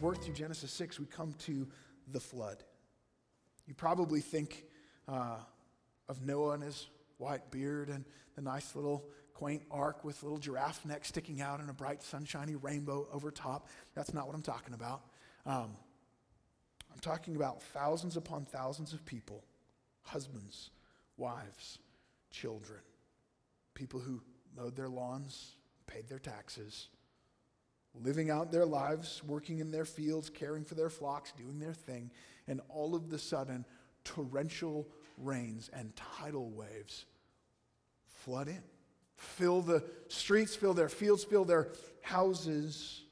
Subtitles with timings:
[0.00, 1.66] Work through Genesis 6, we come to
[2.12, 2.62] the flood.
[3.66, 4.64] You probably think
[5.08, 5.38] uh,
[6.08, 8.04] of Noah and his white beard and
[8.36, 12.54] the nice little quaint ark with little giraffe neck sticking out and a bright sunshiny
[12.54, 13.68] rainbow over top.
[13.94, 15.02] That's not what I'm talking about.
[15.44, 15.76] Um,
[16.92, 19.44] I'm talking about thousands upon thousands of people
[20.02, 20.70] husbands,
[21.16, 21.78] wives,
[22.30, 22.80] children,
[23.74, 24.22] people who
[24.56, 25.56] mowed their lawns,
[25.86, 26.88] paid their taxes,
[28.02, 32.10] living out their lives, working in their fields, caring for their flocks, doing their thing,
[32.46, 33.64] and all of the sudden,
[34.04, 37.06] torrential rains and tidal waves
[38.06, 38.62] flood in,
[39.16, 41.68] fill the streets, fill their fields, fill their
[42.02, 43.02] houses,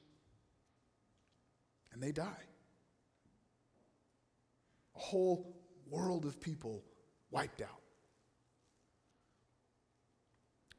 [1.93, 2.43] and they die.
[4.95, 5.57] A whole
[5.89, 6.83] world of people
[7.31, 7.83] wiped out.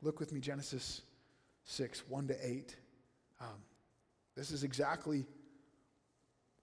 [0.02, 1.02] Look with me, Genesis
[1.66, 2.76] 6, 1 to 8.
[3.42, 3.48] Um,
[4.38, 5.26] this is exactly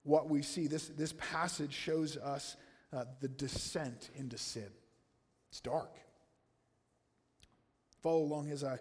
[0.03, 0.67] what we see.
[0.67, 2.55] This, this passage shows us
[2.93, 4.69] uh, the descent into sin.
[5.49, 5.97] It's dark.
[8.01, 8.79] Follow along as I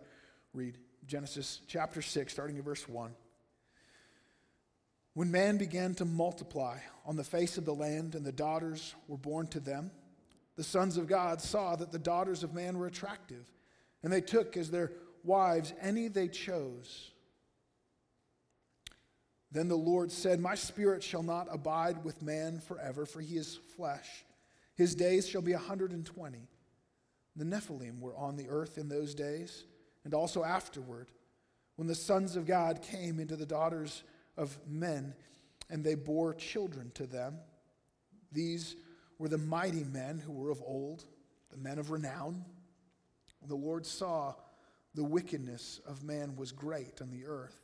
[0.53, 3.11] read Genesis chapter 6, starting at verse 1.
[5.15, 9.17] When man began to multiply on the face of the land and the daughters were
[9.17, 9.91] born to them,
[10.57, 13.51] the sons of God saw that the daughters of man were attractive,
[14.03, 14.93] and they took as their
[15.25, 17.11] wives any they chose.
[19.55, 23.61] Then the Lord said, My spirit shall not abide with man forever, for he is
[23.77, 24.25] flesh.
[24.75, 26.49] His days shall be a 120.
[27.37, 29.65] The Nephilim were on the earth in those days,
[30.05, 31.13] and also afterward,
[31.77, 34.03] when the sons of God came into the daughters
[34.37, 35.15] of men,
[35.71, 37.37] and they bore children to them.
[38.33, 38.75] These
[39.19, 41.05] were the mighty men who were of old,
[41.51, 42.45] the men of renown.
[43.47, 44.35] The Lord saw
[44.95, 47.64] the wickedness of man was great on the earth,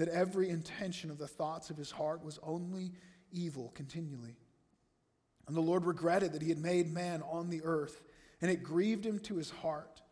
[0.00, 2.92] that every intention of the thoughts of his heart was only
[3.32, 4.36] evil continually.
[5.46, 8.02] And the Lord regretted that he had made man on the earth,
[8.40, 10.02] and it grieved him to his heart.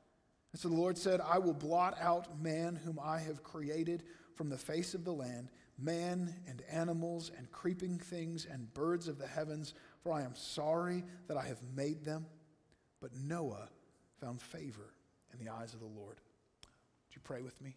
[0.52, 4.04] And so the Lord said, I will blot out man whom I have created
[4.34, 9.18] from the face of the land, man and animals and creeping things and birds of
[9.18, 12.26] the heavens, for I am sorry that I have made them.
[13.00, 13.68] But Noah
[14.20, 14.94] found favor
[15.32, 16.16] in the eyes of the Lord.
[16.16, 17.76] Would you pray with me?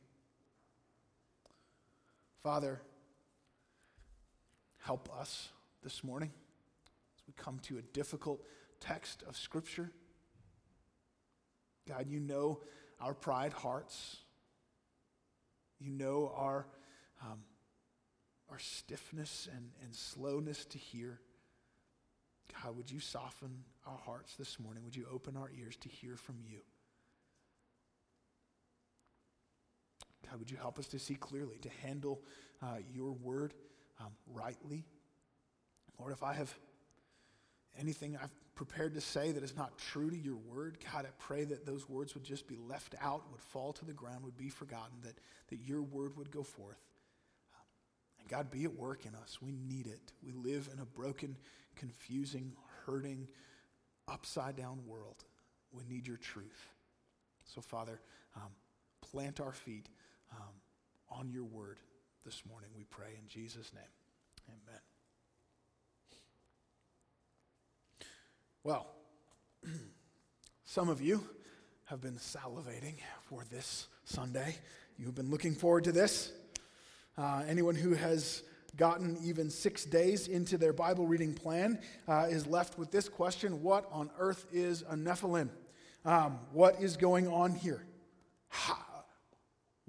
[2.44, 2.82] Father,
[4.78, 5.50] help us
[5.84, 6.32] this morning
[7.18, 8.42] as we come to a difficult
[8.80, 9.92] text of Scripture.
[11.86, 12.62] God, you know
[13.02, 14.18] our pride hearts.
[15.80, 16.66] You know our,
[17.22, 17.40] um,
[18.50, 21.20] our stiffness and, and slowness to hear.
[22.64, 24.86] God, would you soften our hearts this morning?
[24.86, 26.60] Would you open our ears to hear from you?
[30.28, 32.22] God, would you help us to see clearly, to handle
[32.62, 33.54] uh, your word
[34.00, 34.86] um, rightly?
[36.00, 36.54] Lord, if I have
[37.78, 41.46] anything I've prepared to say that is not true to your word, God, I pray
[41.46, 44.50] that those words would just be left out, would fall to the ground, would be
[44.50, 45.16] forgotten, that,
[45.50, 46.80] that your word would go forth.
[48.20, 49.40] And God, be at work in us.
[49.42, 50.12] We need it.
[50.22, 51.38] We live in a broken,
[51.76, 52.54] confusing,
[52.86, 53.28] hurting,
[54.08, 55.24] upside down world.
[55.72, 56.68] We need your truth.
[57.46, 58.02] So, Father,
[58.36, 58.52] um,
[59.02, 59.88] plant our feet
[60.32, 60.54] um,
[61.10, 61.78] on your word
[62.26, 63.84] this morning, we pray in Jesus' name.
[64.50, 64.82] Amen.
[68.64, 68.88] Well,
[70.66, 71.24] some of you
[71.86, 74.56] have been salivating for this Sunday.
[74.98, 76.32] You've been looking forward to this.
[77.18, 78.44] Uh, anyone who has
[78.76, 83.64] gotten even six days into their Bible reading plan uh, is left with this question
[83.64, 85.50] What on earth is a Nephilim?
[86.06, 87.84] Um, what is going on here?
[88.50, 88.78] How,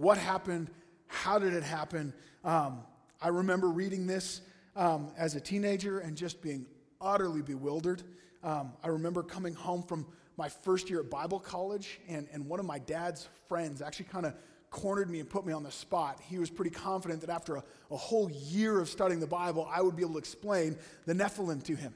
[0.00, 0.70] what happened?
[1.08, 2.14] How did it happen?
[2.42, 2.84] Um,
[3.20, 4.40] I remember reading this
[4.74, 6.64] um, as a teenager and just being
[7.02, 8.02] utterly bewildered.
[8.42, 10.06] Um, I remember coming home from
[10.38, 14.24] my first year at Bible college, and, and one of my dad's friends actually kind
[14.24, 14.32] of
[14.70, 16.18] cornered me and put me on the spot.
[16.26, 19.82] He was pretty confident that after a, a, whole year of studying the Bible, I
[19.82, 21.92] would be able to explain the Nephilim to him.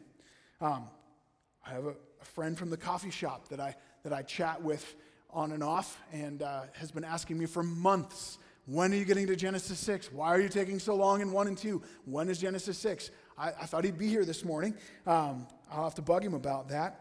[0.60, 0.88] Um,
[1.66, 4.94] I have a, a, friend from the coffee shop that I, that I chat with
[5.34, 9.26] on and off and uh, has been asking me for months When are you getting
[9.26, 10.10] to Genesis 6?
[10.12, 11.82] Why are you taking so long in 1 and 2?
[12.06, 13.10] When is Genesis 6?
[13.36, 14.74] I, I thought he'd be here this morning.
[15.06, 17.00] Um, I'll have to bug him about that.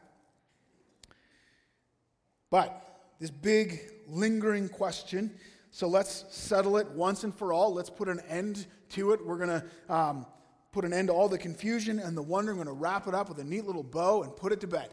[2.49, 5.31] But this big, lingering question.
[5.71, 7.73] So let's settle it once and for all.
[7.73, 9.25] Let's put an end to it.
[9.25, 10.25] We're going to um,
[10.73, 12.51] put an end to all the confusion and the wonder.
[12.51, 14.67] I'm going to wrap it up with a neat little bow and put it to
[14.67, 14.89] bed.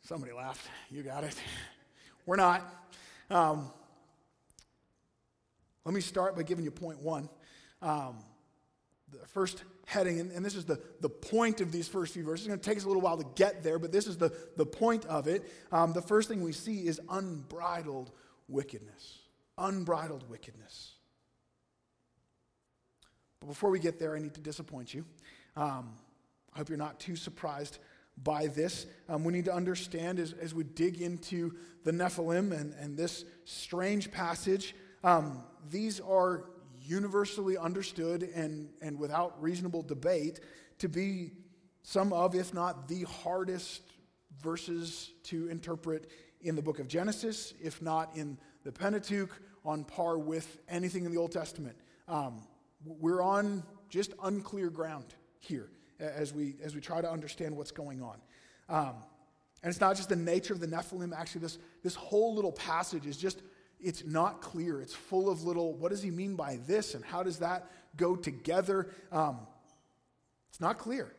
[0.00, 0.66] Somebody laughed.
[0.90, 1.36] You got it.
[2.28, 2.62] We're not.
[3.30, 3.70] Um,
[5.86, 7.30] let me start by giving you point one.
[7.80, 8.18] Um,
[9.10, 12.44] the first heading, and, and, this is the, the point of these first few verses.
[12.44, 14.30] It's going to take us a little while to get there, but this is the,
[14.58, 15.50] the point of it.
[15.72, 18.10] Um, the first thing we see is unbridled
[18.46, 19.20] wickedness.
[19.56, 20.96] Unbridled wickedness.
[23.40, 25.06] But before we get there, I need to disappoint you.
[25.56, 25.94] Um,
[26.54, 27.78] I hope you're not too surprised
[28.22, 28.86] by this.
[29.08, 31.54] Um, we need to understand as, as we dig into
[31.84, 34.74] the Nephilim and, and this strange passage,
[35.04, 36.44] um, these are
[36.82, 40.40] universally understood and, and without reasonable debate
[40.78, 41.32] to be
[41.82, 43.82] some of, if not the hardest
[44.42, 46.10] verses to interpret
[46.40, 49.30] in the book of Genesis, if not in the Pentateuch,
[49.64, 51.76] on par with anything in the Old Testament.
[52.06, 52.46] Um,
[52.84, 58.02] we're on just unclear ground here as we, as we try to understand what's going
[58.02, 58.18] on.
[58.68, 58.94] Um,
[59.62, 63.06] and it's not just the nature of the Nephilim, actually, this, this whole little passage
[63.06, 63.42] is just
[63.80, 64.80] it's not clear.
[64.80, 68.16] It's full of little, what does he mean by this and how does that go
[68.16, 68.88] together?
[69.12, 69.38] Um,
[70.50, 71.12] it's not clear.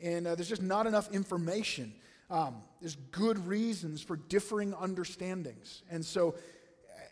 [0.00, 1.92] And uh, there's just not enough information.
[2.28, 5.82] Um, there's good reasons for differing understandings.
[5.90, 6.34] And so,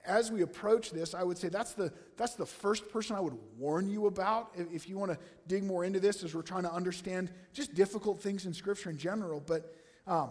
[0.04, 3.36] as we approach this, I would say that's the, that's the first person I would
[3.58, 6.72] warn you about if, you want to dig more into this as we're trying to
[6.72, 9.42] understand just difficult things in Scripture in general.
[9.44, 9.74] But
[10.06, 10.30] um,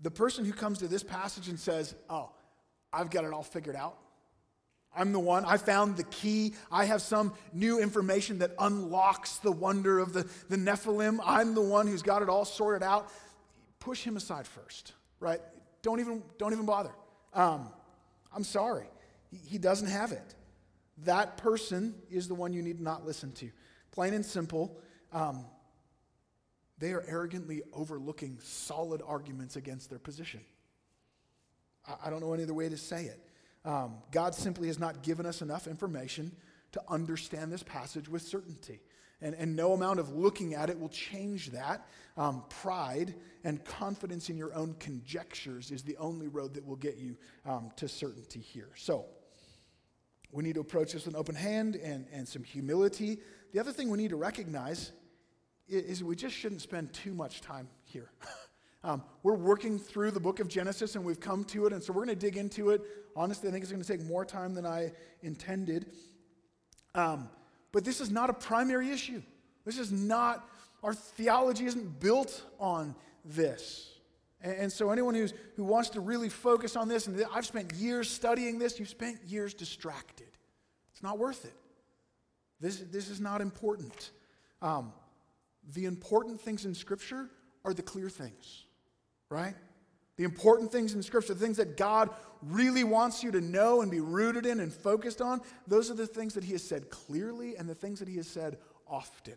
[0.00, 2.30] the person who comes to this passage and says, Oh,
[2.92, 3.98] I've got it all figured out.
[4.96, 5.44] I'm the one.
[5.44, 6.54] I found the key.
[6.70, 11.18] I have some new information that unlocks the wonder of the, the Nephilim.
[11.24, 13.10] I'm the one who's got it all sorted out.
[13.80, 15.40] Push him aside first, right?
[15.82, 16.92] Don't even, don't even bother.
[17.34, 17.68] Um,
[18.34, 18.86] I'm sorry.
[19.30, 20.34] He, he doesn't have it.
[21.04, 23.50] That person is the one you need not listen to.
[23.90, 24.78] Plain and simple,
[25.12, 25.44] um,
[26.78, 30.40] they are arrogantly overlooking solid arguments against their position.
[32.02, 33.20] I don't know any other way to say it.
[33.64, 36.32] Um, God simply has not given us enough information
[36.72, 38.80] to understand this passage with certainty.
[39.20, 41.86] And, and no amount of looking at it will change that.
[42.16, 46.96] Um, pride and confidence in your own conjectures is the only road that will get
[46.96, 47.16] you
[47.46, 48.70] um, to certainty here.
[48.76, 49.06] So,
[50.34, 53.18] we need to approach this with an open hand and, and some humility.
[53.52, 54.90] The other thing we need to recognize
[55.68, 58.10] is, we just shouldn't spend too much time here.
[58.84, 61.90] Um, we're working through the book of Genesis and we've come to it, and so
[61.94, 62.82] we're going to dig into it.
[63.16, 65.86] Honestly, I think it's going to take more time than I intended.
[66.94, 67.30] Um,
[67.74, 69.20] but this is not a primary issue.
[69.66, 70.48] This is not,
[70.82, 72.94] our theology isn't built on
[73.24, 73.90] this.
[74.40, 77.74] And, and so, anyone who's, who wants to really focus on this, and I've spent
[77.74, 80.28] years studying this, you've spent years distracted.
[80.92, 81.54] It's not worth it.
[82.60, 84.12] This, this is not important.
[84.62, 84.92] Um,
[85.74, 87.28] the important things in Scripture
[87.64, 88.64] are the clear things
[89.34, 89.54] right?
[90.16, 92.10] The important things in Scripture, the things that God
[92.42, 96.06] really wants you to know and be rooted in and focused on, those are the
[96.06, 99.34] things that He has said clearly and the things that He has said often.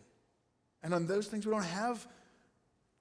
[0.82, 2.06] And on those things, we don't have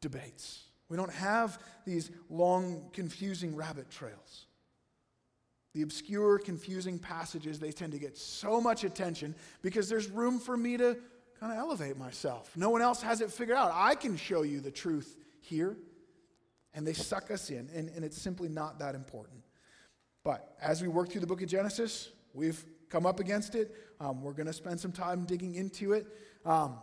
[0.01, 0.63] debates.
[0.89, 4.45] We don't have these long, confusing rabbit trails.
[5.75, 10.57] The obscure, confusing passages, they tend to get so much attention because there's room for
[10.57, 10.97] me to
[11.39, 12.49] kind of elevate myself.
[12.55, 13.71] No one else has it figured out.
[13.73, 15.77] I can show you the truth here
[16.77, 19.41] and they suck us in, and, and it's simply not that important.
[20.23, 23.73] But as we work through the book of Genesis, we've come up against it.
[23.99, 26.05] Um, we're going to spend some time digging into it.
[26.45, 26.77] Um,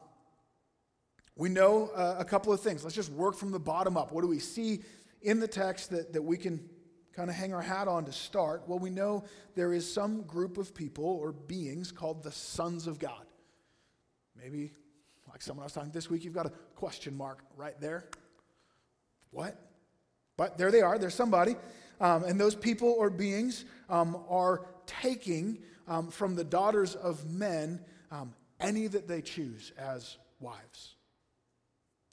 [1.37, 2.83] we know uh, a couple of things.
[2.83, 4.11] Let's just work from the bottom up.
[4.11, 4.81] What do we see
[5.23, 6.69] in the text that, that we can
[7.13, 8.65] kind of hang our hat on to start?
[8.67, 9.23] Well, we know
[9.55, 13.27] there is some group of people or beings called the sons of God.
[14.37, 14.73] Maybe,
[15.31, 18.09] like someone I was talking this week, you've got a question mark right there.
[19.31, 19.57] What?
[20.37, 21.57] But there they are, there's somebody.
[22.01, 27.81] Um, and those people or beings um, are taking um, from the daughters of men
[28.11, 30.95] um, any that they choose as wives.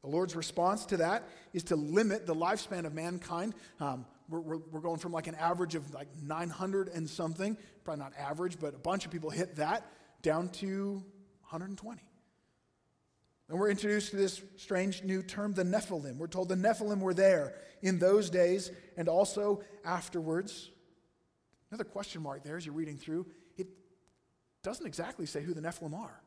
[0.03, 3.53] The Lord's response to that is to limit the lifespan of mankind.
[3.79, 8.03] Um, we're, we're, we're, going from like an average of like 900 and something, probably
[8.03, 9.85] not average, but a bunch of people hit that,
[10.23, 11.03] down to
[11.41, 12.01] 120.
[13.51, 16.15] And we're introduced to this strange new term, the Nephilim.
[16.15, 20.70] We're told the Nephilim were there in those days and also afterwards.
[21.70, 23.25] another question mark there as you're reading through.
[23.58, 23.67] It
[24.63, 26.22] doesn't exactly say who the Nephilim are.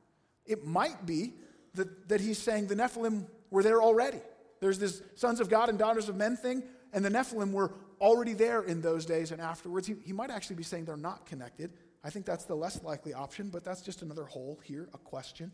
[0.44, 1.32] It might be
[1.76, 4.20] that, that he's saying the Nephilim were there already.
[4.60, 6.62] There's this sons of God and daughters of men thing,
[6.92, 9.86] and the Nephilim were already there in those days and afterwards.
[9.86, 11.72] He, he might actually be saying they're not connected.
[12.04, 15.52] I think that's the less likely option, but that's just another hole here, a question.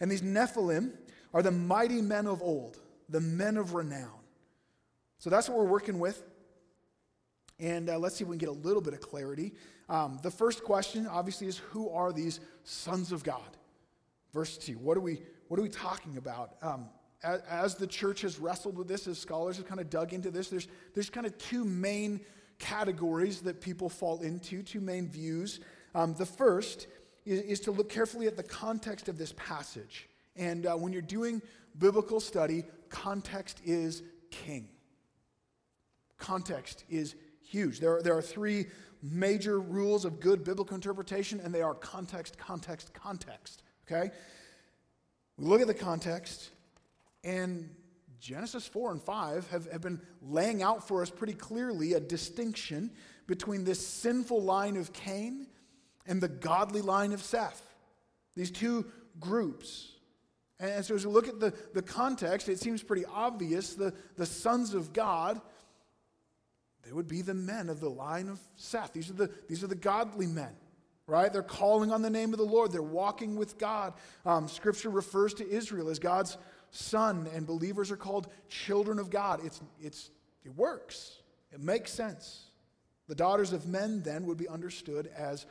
[0.00, 0.92] And these Nephilim
[1.32, 2.78] are the mighty men of old,
[3.08, 4.20] the men of renown.
[5.18, 6.22] So that's what we're working with.
[7.58, 9.52] And uh, let's see if we can get a little bit of clarity.
[9.88, 13.56] Um, the first question, obviously, is who are these sons of God?
[14.32, 14.74] Verse 2.
[14.74, 16.54] What are we, what are we talking about?
[16.62, 16.88] Um,
[17.22, 20.30] as, as, the church has wrestled with this, as scholars have kind of dug into
[20.30, 22.20] this, there's, there's kind of two main
[22.58, 25.60] categories that people fall into, two main views.
[25.94, 26.86] Um, the first
[27.30, 30.08] is, is, to look carefully at the context of this passage.
[30.36, 31.40] And uh, when you're doing
[31.78, 34.68] biblical study, context is king.
[36.18, 37.80] Context is huge.
[37.80, 38.66] There are, there are three
[39.02, 43.62] major rules of good biblical interpretation, and they are context, context, context.
[43.90, 44.10] Okay?
[45.38, 46.50] We look at the context,
[47.24, 47.70] and
[48.20, 52.90] Genesis 4 and 5 have, have been laying out for us pretty clearly a distinction
[53.26, 55.46] between this sinful line of Cain
[56.06, 57.62] and the godly line of Seth.
[58.36, 58.86] These two
[59.18, 59.92] groups.
[60.58, 64.26] And so as we look at the, the context, it seems pretty obvious the, the
[64.26, 65.40] sons of God,
[66.82, 68.92] they would be the men of the line of Seth.
[68.92, 70.54] These are the, these are the godly men
[71.10, 71.32] right?
[71.32, 72.70] They're calling on the name of the Lord.
[72.70, 73.94] They're walking with God.
[74.24, 76.38] Um, scripture refers to Israel as God's
[76.70, 79.40] son, and believers are called children of God.
[79.44, 80.10] It's, it's,
[80.44, 81.18] it works,
[81.52, 82.44] it makes sense.
[83.08, 85.46] The daughters of men then would be understood as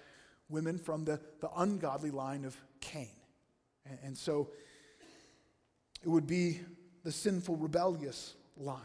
[0.49, 3.11] women from the, the ungodly line of Cain.
[3.85, 4.49] And, and so
[6.03, 6.59] it would be
[7.03, 8.77] the sinful, rebellious line.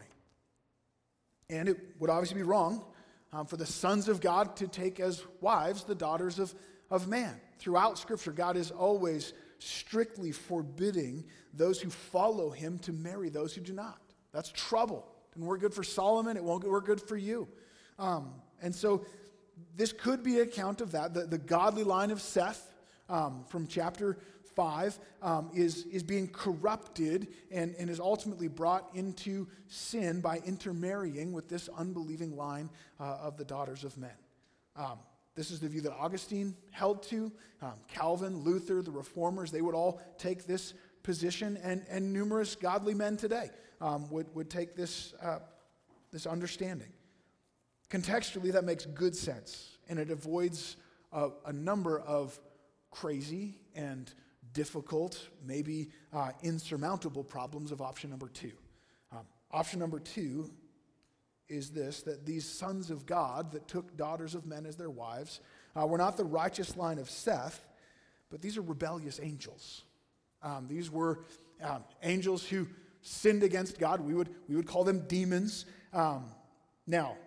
[1.50, 2.84] And it would obviously be wrong
[3.32, 6.54] um, for the sons of God to take as wives the daughters of,
[6.90, 7.40] of man.
[7.58, 13.60] Throughout Scripture, God is always strictly forbidding those who follow him to marry those who
[13.60, 13.98] do not.
[14.32, 15.06] That's trouble.
[15.34, 17.48] And we're good for Solomon, it won't work good for you.
[17.98, 18.30] Um,
[18.62, 19.04] and so
[19.76, 21.14] this could be an account of that.
[21.14, 22.72] The, the godly line of Seth
[23.08, 24.18] um, from chapter
[24.54, 31.32] 5 um, is, is being corrupted and, and is ultimately brought into sin by intermarrying
[31.32, 32.70] with this unbelieving line
[33.00, 34.10] uh, of the daughters of men.
[34.76, 34.98] Um,
[35.34, 37.32] this is the view that Augustine held to.
[37.60, 42.94] Um, Calvin, Luther, the reformers, they would all take this position, and, and numerous godly
[42.94, 45.40] men today um, would, would take this, uh,
[46.12, 46.88] this understanding.
[47.94, 50.78] Contextually, that makes good sense, and it avoids
[51.12, 52.36] a, a number of
[52.90, 54.12] crazy and
[54.52, 58.50] difficult, maybe uh, insurmountable problems of option number two.
[59.12, 59.20] Um,
[59.52, 60.50] option number two
[61.48, 65.38] is this that these sons of God that took daughters of men as their wives
[65.80, 67.64] uh, were not the righteous line of Seth,
[68.28, 69.84] but these are rebellious angels.
[70.42, 71.20] Um, these were
[71.62, 72.66] um, angels who
[73.02, 74.00] sinned against God.
[74.00, 75.66] We would, we would call them demons.
[75.92, 76.24] Um,
[76.88, 77.18] now,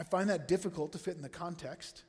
[0.00, 2.04] I find that difficult to fit in the context.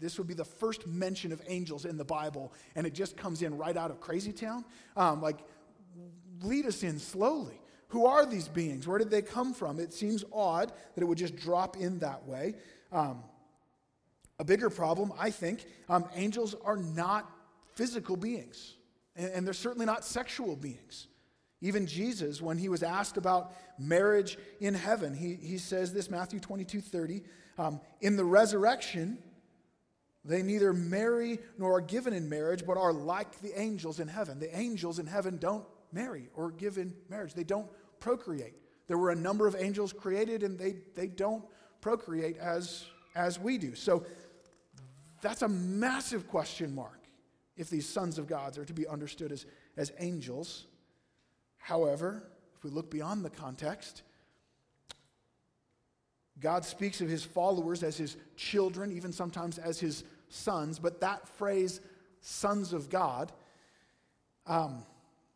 [0.00, 3.42] This would be the first mention of angels in the Bible, and it just comes
[3.42, 4.64] in right out of Crazy Town.
[4.96, 5.36] Um, like,
[6.40, 7.60] lead us in slowly.
[7.88, 8.88] Who are these beings?
[8.88, 9.78] Where did they come from?
[9.78, 12.54] It seems odd that it would just drop in that way.
[12.90, 13.22] Um,
[14.38, 17.30] a bigger problem, I think, um, angels are not
[17.74, 18.76] physical beings,
[19.14, 21.06] and, and they're certainly not sexual beings.
[21.60, 26.40] Even Jesus, when he was asked about marriage in heaven, he, he says this Matthew
[26.40, 27.22] 22 30.
[27.58, 29.18] Um, in the resurrection,
[30.24, 34.38] they neither marry nor are given in marriage, but are like the angels in heaven.
[34.38, 38.54] The angels in heaven don't marry or give in marriage, they don't procreate.
[38.86, 41.44] There were a number of angels created, and they, they don't
[41.80, 43.74] procreate as, as we do.
[43.74, 44.04] So
[45.22, 47.00] that's a massive question mark
[47.56, 50.66] if these sons of gods are to be understood as, as angels.
[51.60, 52.24] However,
[52.56, 54.02] if we look beyond the context,
[56.40, 61.28] God speaks of his followers as his children, even sometimes as his sons, but that
[61.28, 61.80] phrase,
[62.22, 63.30] sons of God,
[64.46, 64.82] um,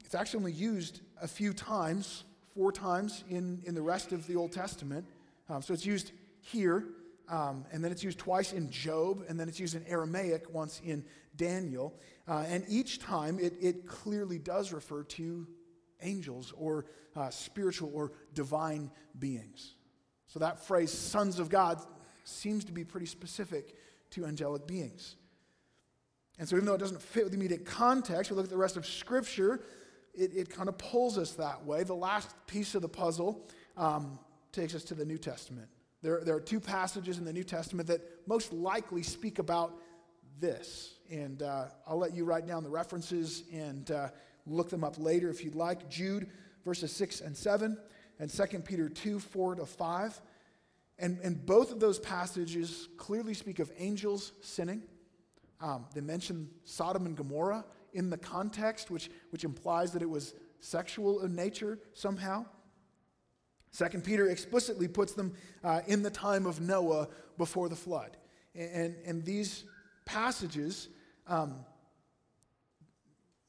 [0.04, 4.36] it's actually only used a few times, four times in, in the rest of the
[4.36, 5.06] Old Testament.
[5.48, 6.84] Um, so it's used here,
[7.28, 10.80] um, and then it's used twice in Job, and then it's used in Aramaic once
[10.84, 11.04] in
[11.36, 11.94] Daniel.
[12.26, 15.46] Uh, and each time it, it clearly does refer to
[16.04, 19.74] angels or uh, spiritual or divine beings.
[20.26, 21.80] So that phrase, sons of God,
[22.24, 23.74] seems to be pretty specific
[24.10, 25.16] to angelic beings.
[26.38, 28.56] And so, even though it doesn't fit with the immediate context, we look at the
[28.56, 29.62] rest of Scripture,
[30.14, 31.84] it, it kind of pulls us that way.
[31.84, 33.46] The last piece of the puzzle
[33.76, 34.18] um,
[34.52, 35.68] takes us to the New Testament.
[36.02, 39.74] There, there are two passages in the New Testament that most likely speak about
[40.40, 40.94] this.
[41.10, 44.08] And uh, I'll let you write down the references and uh,
[44.46, 45.88] look them up later if you'd like.
[45.88, 46.28] Jude,
[46.64, 47.78] verses 6 and 7,
[48.18, 50.20] and 2 Peter 2, 4 to 5.
[50.98, 54.82] And, and both of those passages clearly speak of angels sinning.
[55.60, 60.34] Um, they mention Sodom and Gomorrah in the context, which, which implies that it was
[60.60, 62.44] sexual in nature somehow.
[63.70, 65.32] Second Peter explicitly puts them
[65.64, 67.08] uh, in the time of Noah
[67.38, 68.16] before the flood.
[68.54, 69.64] And, and these
[70.04, 70.88] passages,
[71.26, 71.64] um,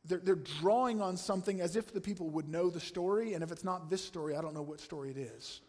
[0.08, 3.52] they're, they're drawing on something as if the people would know the story, and if
[3.52, 5.62] it's not this story, I don't know what story it is.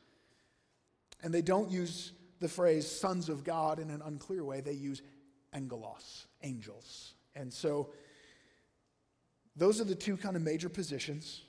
[1.23, 5.03] And they don't use the phrase sons of God in an unclear way, they use
[5.53, 7.15] angelos, angels.
[7.35, 7.91] And so
[9.57, 11.43] those are the two kind of major positions.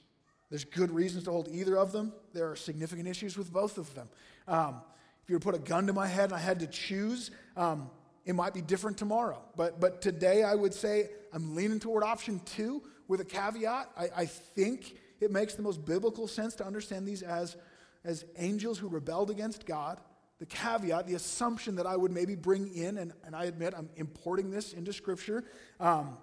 [0.49, 2.13] There's good reasons to hold either of them.
[2.33, 4.07] There are significant issues with both of them.
[4.47, 4.81] Um,
[5.23, 7.31] if you were to put a gun to my head and I had to choose,
[7.57, 7.89] um,
[8.25, 9.41] it might be different tomorrow.
[9.57, 13.89] But, but today I would say I'm leaning toward option two with a caveat.
[13.97, 17.57] I, I think it makes the most biblical sense to understand these as,
[18.03, 19.99] as angels who rebelled against God.
[20.39, 23.89] The caveat, the assumption that I would maybe bring in, and, and I admit I'm
[23.95, 25.43] importing this into Scripture,
[25.79, 26.17] um,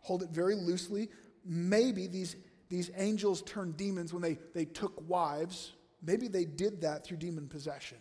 [0.00, 1.08] hold it very loosely.
[1.44, 2.36] Maybe these
[2.70, 5.72] these angels turned demons when they, they took wives.
[6.02, 7.98] Maybe they did that through demon possession.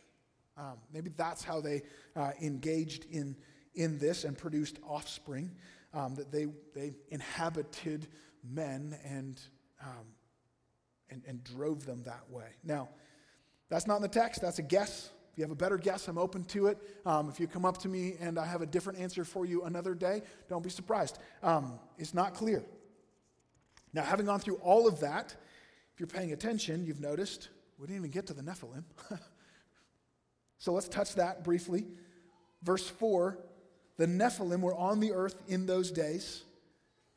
[0.56, 1.82] Um, maybe that's how they
[2.16, 3.36] uh, engaged in,
[3.74, 5.50] in this and produced offspring,
[5.94, 8.08] um, that they, they inhabited
[8.44, 9.42] men and,
[9.82, 10.06] um,
[11.10, 12.48] and, and drove them that way.
[12.64, 12.90] Now,
[13.70, 15.10] that's not in the text, that's a guess.
[15.32, 16.78] If you have a better guess, I'm open to it.
[17.06, 19.64] Um, if you come up to me and I have a different answer for you
[19.64, 21.20] another day, don't be surprised.
[21.44, 22.64] Um, it's not clear.
[23.94, 25.36] Now, having gone through all of that,
[25.94, 28.84] if you're paying attention, you've noticed we didn't even get to the Nephilim.
[30.58, 31.86] so let's touch that briefly.
[32.64, 33.38] Verse 4
[34.00, 36.44] the Nephilim were on the earth in those days,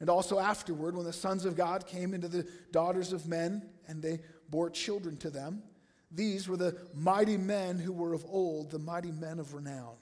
[0.01, 4.03] and also afterward, when the sons of God came into the daughters of men and
[4.03, 4.19] they
[4.51, 5.63] bore children to them.
[6.11, 9.95] These were the mighty men who were of old, the mighty men of renown.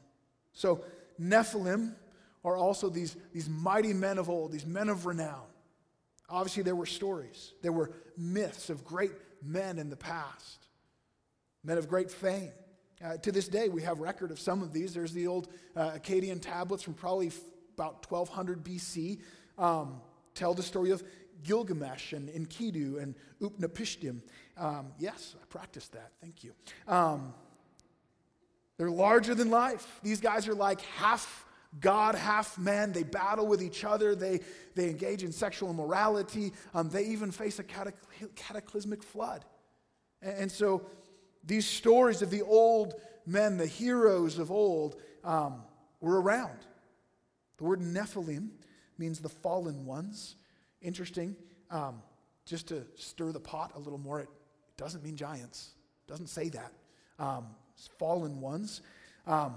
[0.55, 0.83] So,
[1.21, 1.93] Nephilim
[2.47, 5.45] are also these, these mighty men of old, these men of renown.
[6.31, 9.12] Obviously, there were stories, there were myths of great
[9.43, 10.66] men in the past,
[11.62, 12.53] men of great fame.
[13.03, 14.93] Uh, to this day, we have record of some of these.
[14.93, 17.41] There's the old uh, Akkadian tablets from probably f-
[17.75, 19.21] about 1200 BC,
[19.57, 20.01] um,
[20.35, 21.03] tell the story of
[21.43, 24.21] Gilgamesh and Enkidu and Utnapishtim.
[24.59, 26.13] Um, yes, I practiced that.
[26.21, 26.53] Thank you.
[26.87, 27.33] Um,
[28.77, 30.01] they're larger than life.
[30.03, 31.47] These guys are like half
[31.79, 32.93] God, half man.
[32.93, 34.15] They battle with each other.
[34.15, 34.41] They,
[34.75, 36.53] they engage in sexual immorality.
[36.75, 37.65] Um, they even face a
[38.35, 39.45] cataclysmic flood.
[40.21, 40.83] And, and, so
[41.44, 42.94] these stories of the old
[43.26, 45.62] men, the heroes of old, um,
[46.00, 46.59] were around.
[47.59, 48.48] The word Nephilim
[48.98, 50.37] means the fallen ones.
[50.81, 51.37] Interesting.
[51.70, 52.03] Um,
[52.46, 54.29] just to stir the pot a little more, it,
[54.76, 55.72] doesn't mean giants.
[56.07, 56.72] It doesn't say that.
[57.18, 57.48] Um,
[57.98, 58.81] fallen ones.
[59.26, 59.57] Um,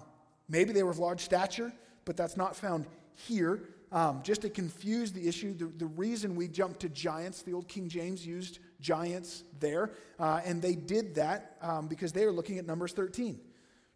[0.50, 1.72] maybe they were of large stature
[2.06, 3.62] but that's not found here.
[3.92, 7.68] Um, just to confuse the issue, the, the reason we jump to giants, the old
[7.68, 12.60] King James used giants there, uh, and they did that um, because they were looking
[12.60, 13.40] at Numbers 13.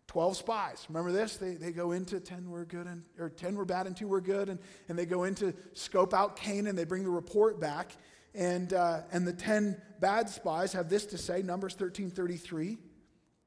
[0.07, 0.85] 12 spies.
[0.87, 1.35] Remember this?
[1.35, 4.21] They, they go into 10 were good and or 10 were bad and 2 were
[4.21, 6.77] good, and, and they go into scope out Canaan.
[6.77, 7.91] They bring the report back,
[8.33, 12.77] and, uh, and the 10 bad spies have this to say Numbers 13 33.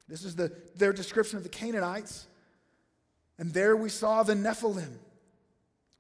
[0.07, 2.27] This is the, their description of the Canaanites.
[3.39, 4.99] And there we saw the Nephilim,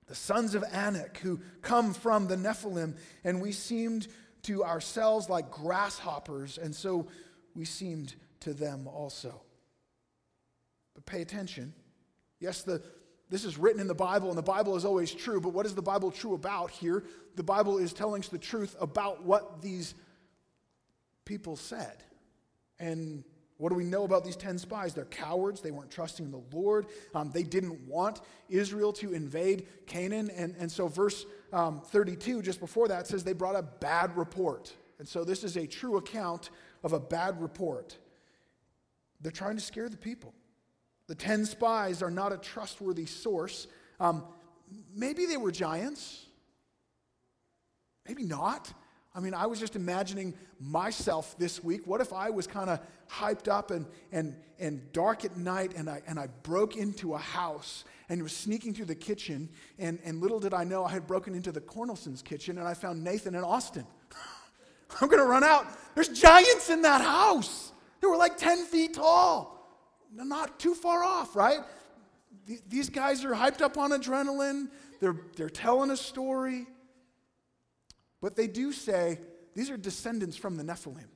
[0.09, 2.97] the sons of Anak, who come from the Nephilim.
[3.25, 4.09] And we seemed
[4.43, 7.07] to ourselves like grasshoppers, and so
[7.55, 9.41] we seemed to them also.
[10.95, 11.75] But pay attention.
[12.39, 12.83] Yes, the,
[13.29, 15.75] this is written in the Bible, and the Bible is always true, but what is
[15.75, 17.05] the Bible true about here?
[17.37, 19.95] The Bible is telling us the truth about what these
[21.25, 22.03] people said.
[22.79, 23.25] And
[23.61, 24.95] what do we know about these 10 spies?
[24.95, 25.61] They're cowards.
[25.61, 26.87] They weren't trusting in the Lord.
[27.15, 30.31] Um, they didn't want Israel to invade Canaan.
[30.31, 34.73] And, and so, verse um, 32, just before that, says they brought a bad report.
[34.99, 36.49] And so, this is a true account
[36.83, 37.99] of a bad report.
[39.21, 40.33] They're trying to scare the people.
[41.07, 43.67] The 10 spies are not a trustworthy source.
[43.99, 44.25] Um,
[44.95, 46.25] maybe they were giants.
[48.09, 48.73] Maybe not.
[49.15, 51.87] I mean, I was just imagining myself this week.
[51.87, 55.91] What if I was kind of hyped up and, and, and dark at night and
[55.91, 60.21] I, and I broke into a house and was sneaking through the kitchen and, and
[60.21, 63.35] little did I know I had broken into the Cornelson's kitchen and I found Nathan
[63.35, 63.85] and Austin.
[65.01, 65.67] I'm going to run out.
[65.97, 67.73] There's giants in that house.
[68.01, 69.77] They were like 10 feet tall.
[70.15, 71.61] not too far off, right?
[72.69, 74.69] These guys are hyped up on adrenaline,
[75.01, 76.67] they're, they're telling a story.
[78.21, 79.19] But they do say
[79.55, 81.09] these are descendants from the Nephilim.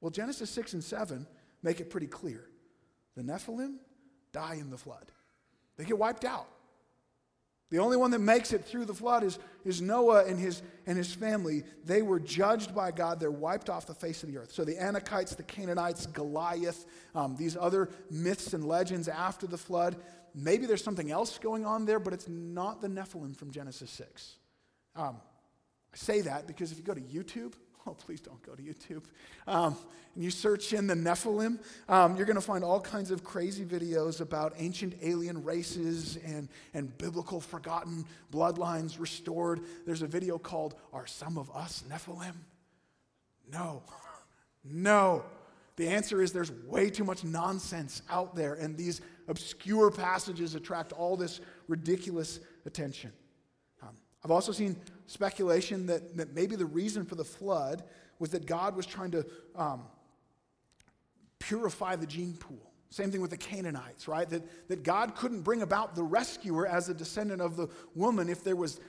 [0.00, 1.26] Well, Genesis 6 and 7
[1.62, 2.48] make it pretty clear.
[3.16, 3.76] The Nephilim
[4.32, 5.12] die in the flood,
[5.76, 6.48] they get wiped out.
[7.72, 10.98] The only one that makes it through the flood is, is Noah and his, and
[10.98, 11.64] his family.
[11.86, 13.18] They were judged by God.
[13.18, 14.52] They're wiped off the face of the earth.
[14.52, 19.96] So the Anakites, the Canaanites, Goliath, um, these other myths and legends after the flood,
[20.34, 24.36] maybe there's something else going on there, but it's not the Nephilim from Genesis 6.
[24.94, 25.16] Um,
[25.92, 27.54] I say that because if you go to YouTube,
[27.86, 29.04] oh, please don't go to YouTube,
[29.46, 29.76] um,
[30.14, 33.64] and you search in the Nephilim, um, you're going to find all kinds of crazy
[33.64, 39.60] videos about ancient alien races and, and biblical forgotten bloodlines restored.
[39.86, 42.34] There's a video called Are Some of Us Nephilim?
[43.50, 43.82] No.
[44.64, 45.24] No.
[45.74, 50.92] The answer is there's way too much nonsense out there, and these obscure passages attract
[50.92, 53.12] all this ridiculous attention.
[53.82, 57.82] Um, I've also seen speculation that, that maybe the reason for the flood
[58.18, 59.82] was that God was trying to um,
[61.38, 62.72] purify the gene pool.
[62.90, 64.28] Same thing with the Canaanites, right?
[64.28, 68.44] That, that God couldn't bring about the rescuer as a descendant of the woman if
[68.44, 68.80] there was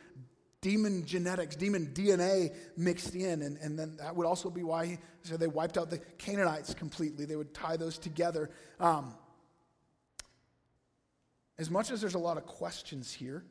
[0.59, 3.41] demon genetics, demon DNA mixed in.
[3.41, 6.73] And, and then that would also be why he said they wiped out the Canaanites
[6.73, 7.25] completely.
[7.25, 8.49] They would tie those together.
[8.79, 9.13] Um,
[11.57, 13.43] as much as there's a lot of questions here,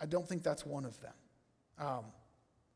[0.00, 1.12] I don't think that's one of them.
[1.78, 2.04] Um,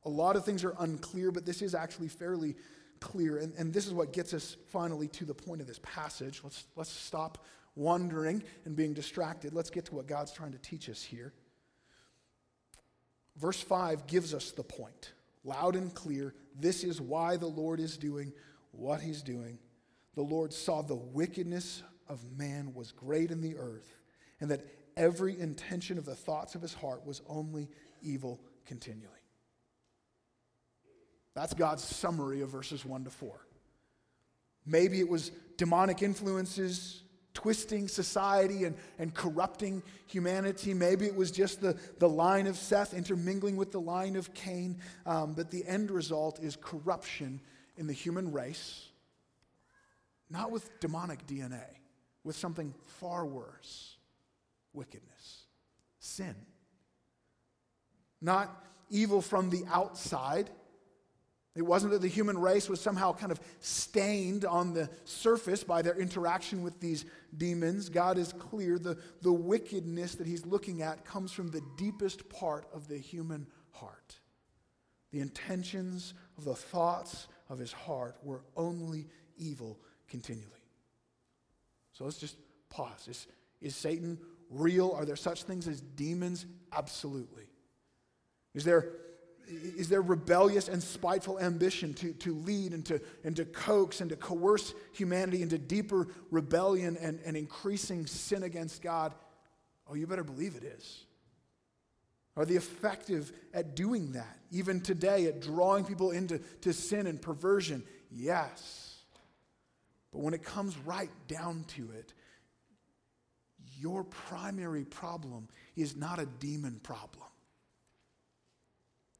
[0.04, 2.56] a lot of things are unclear, but this is actually fairly
[3.00, 3.38] clear.
[3.38, 6.40] And, and this is what gets us finally to the point of this passage.
[6.42, 9.52] Let's, let's stop wondering and being distracted.
[9.52, 11.32] Let's get to what God's trying to teach us here.
[13.36, 15.12] Verse 5 gives us the point
[15.44, 16.34] loud and clear.
[16.58, 18.32] This is why the Lord is doing
[18.72, 19.58] what he's doing.
[20.14, 23.96] The Lord saw the wickedness of man was great in the earth,
[24.40, 24.64] and that
[24.96, 27.68] every intention of the thoughts of his heart was only
[28.02, 29.12] evil continually.
[31.34, 33.46] That's God's summary of verses 1 to 4.
[34.64, 37.02] Maybe it was demonic influences
[37.36, 40.72] twisting society and, and corrupting humanity.
[40.72, 44.78] Maybe it was just the, the line of Seth intermingling with the line of Cain.
[45.04, 47.42] Um, but the end result is corruption
[47.76, 48.88] in the human race,
[50.30, 51.66] not with demonic DNA,
[52.24, 53.98] with something far worse
[54.72, 55.44] wickedness,
[55.98, 56.34] sin.
[58.20, 60.50] Not evil from the outside
[61.56, 65.80] it wasn't that the human race was somehow kind of stained on the surface by
[65.80, 67.88] their interaction with these demons.
[67.88, 68.78] God is clear.
[68.78, 73.46] The, the wickedness that he's looking at comes from the deepest part of the human
[73.70, 74.16] heart.
[75.12, 79.06] The intentions of the thoughts of his heart were only
[79.38, 80.50] evil continually.
[81.94, 82.36] So let's just
[82.68, 83.08] pause.
[83.08, 83.26] Is,
[83.62, 84.18] is Satan
[84.50, 84.92] real?
[84.92, 86.44] Are there such things as demons?
[86.70, 87.44] Absolutely.
[88.56, 88.88] Is there
[89.48, 94.10] is there rebellious and spiteful ambition to, to lead and to, and to coax and
[94.10, 99.14] to coerce humanity into deeper rebellion and, and increasing sin against God?
[99.88, 101.04] Oh, you better believe it is.
[102.36, 107.22] Are they effective at doing that, even today, at drawing people into to sin and
[107.22, 107.84] perversion?
[108.10, 108.96] Yes.
[110.10, 112.12] But when it comes right down to it,
[113.78, 117.25] your primary problem is not a demon problem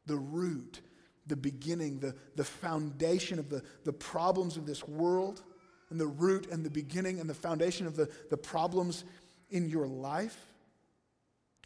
[0.07, 0.81] the root,
[1.27, 5.42] the beginning, the, the foundation of the, the problems of this world,
[5.90, 9.05] and the root and the beginning and the foundation of the, the problems
[9.51, 10.37] in your life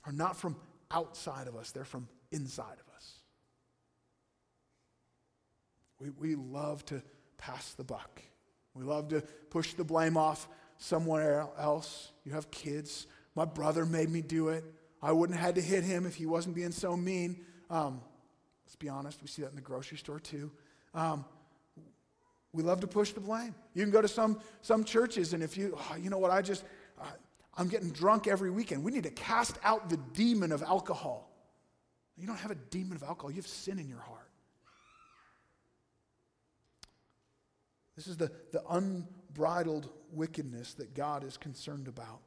[0.05, 0.57] are not from
[0.91, 3.15] outside of us, they're from inside of us.
[5.99, 7.03] We, we love to
[7.39, 8.23] pass the buck.
[8.75, 10.49] We love to push the blame off
[10.79, 12.13] somewhere else.
[12.25, 13.07] You have kids.
[13.35, 14.65] My brother made me do it.
[15.03, 17.45] I wouldn't have had to hit him if he wasn't being so mean.
[17.69, 18.01] Um,
[18.71, 20.49] Let's be honest, we see that in the grocery store too.
[20.95, 21.25] Um,
[22.53, 23.53] we love to push the blame.
[23.75, 26.41] You can go to some, some churches, and if you, oh, you know what, I
[26.41, 26.63] just,
[27.01, 27.07] uh,
[27.57, 28.85] I'm getting drunk every weekend.
[28.85, 31.33] We need to cast out the demon of alcohol.
[32.17, 34.31] You don't have a demon of alcohol, you have sin in your heart.
[37.97, 42.21] This is the, the unbridled wickedness that God is concerned about.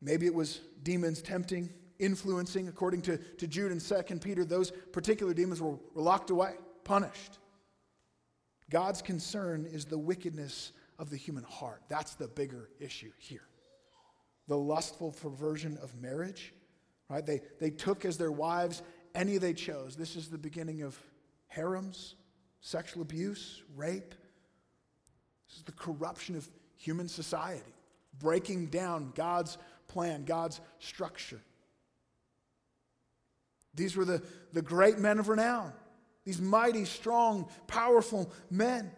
[0.00, 5.34] Maybe it was demons tempting influencing, according to, to Jude and 2 Peter, those particular
[5.34, 6.54] demons were, were locked away,
[6.84, 7.38] punished.
[8.70, 11.82] God's concern is the wickedness of the human heart.
[11.88, 13.46] That's the bigger issue here.
[14.48, 16.52] The lustful perversion of marriage,
[17.08, 17.24] right?
[17.24, 18.82] They, they took as their wives
[19.14, 19.96] any they chose.
[19.96, 20.98] This is the beginning of
[21.48, 22.16] harems,
[22.60, 24.14] sexual abuse, rape,
[25.48, 27.74] This is the corruption of human society,
[28.18, 31.40] breaking down God's plan, God's structure.
[33.74, 35.72] These were the, the great men of renown,
[36.24, 38.90] these mighty, strong, powerful men,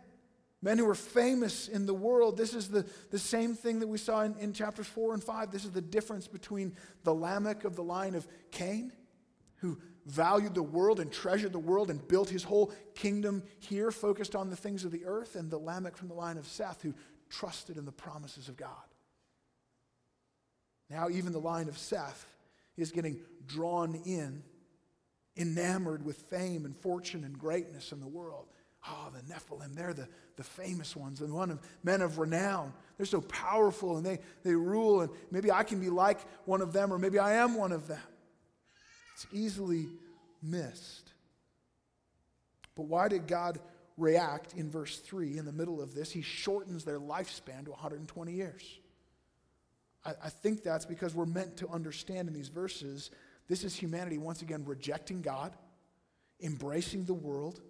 [0.62, 2.36] men who were famous in the world.
[2.36, 5.50] This is the, the same thing that we saw in, in chapters 4 and 5.
[5.50, 8.92] This is the difference between the Lamech of the line of Cain,
[9.56, 14.36] who valued the world and treasured the world and built his whole kingdom here, focused
[14.36, 16.94] on the things of the earth, and the Lamech from the line of Seth, who
[17.28, 18.70] trusted in the promises of God.
[20.88, 22.26] Now, even the line of Seth
[22.76, 24.42] is getting drawn in,
[25.36, 28.46] enamored with fame and fortune and greatness in the world.
[28.88, 32.72] Oh, the Nephilim, they're the, the famous ones and one of men of renown.
[32.96, 36.72] They're so powerful and they, they rule, and maybe I can be like one of
[36.72, 38.00] them, or maybe I am one of them.
[39.14, 39.88] It's easily
[40.42, 41.12] missed.
[42.76, 43.58] But why did God
[43.96, 46.12] react in verse 3 in the middle of this?
[46.12, 48.78] He shortens their lifespan to 120 years.
[50.04, 53.10] I, I think that's because we're meant to understand in these verses
[53.48, 55.54] this is humanity once again rejecting God,
[56.40, 57.60] embracing the world,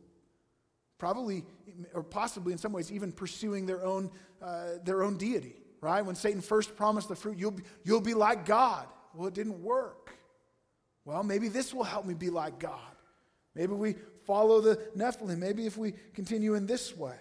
[0.98, 1.44] probably
[1.92, 4.10] or possibly in some ways even pursuing their own,
[4.42, 6.04] uh, their own deity, right?
[6.04, 8.86] When Satan first promised the fruit, you'll be, you'll be like God.
[9.14, 10.14] Well, it didn't work.
[11.04, 12.80] Well, maybe this will help me be like God.
[13.54, 13.94] Maybe we
[14.26, 15.38] follow the Nephilim.
[15.38, 17.16] Maybe if we continue in this way.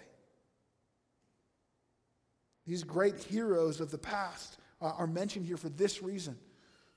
[2.66, 6.36] These great heroes of the past uh, are mentioned here for this reason.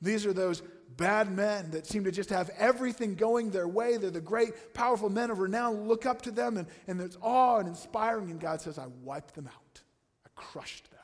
[0.02, 0.62] These are those
[0.96, 3.98] bad men that seem to just have everything going their way.
[3.98, 5.88] They're the great, powerful men of renown.
[5.88, 8.32] Look up to them, and, and there's awe and inspiring.
[8.32, 9.82] And God says, I wiped them out,
[10.26, 11.00] I crushed them.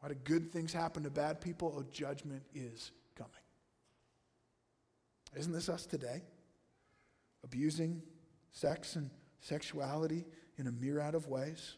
[0.00, 1.74] Why do good things happen to bad people?
[1.76, 3.32] Oh, judgment is coming.
[5.36, 6.22] isn't this us today?
[7.42, 8.02] Abusing
[8.52, 10.24] sex and sexuality
[10.56, 11.76] in a myriad of ways.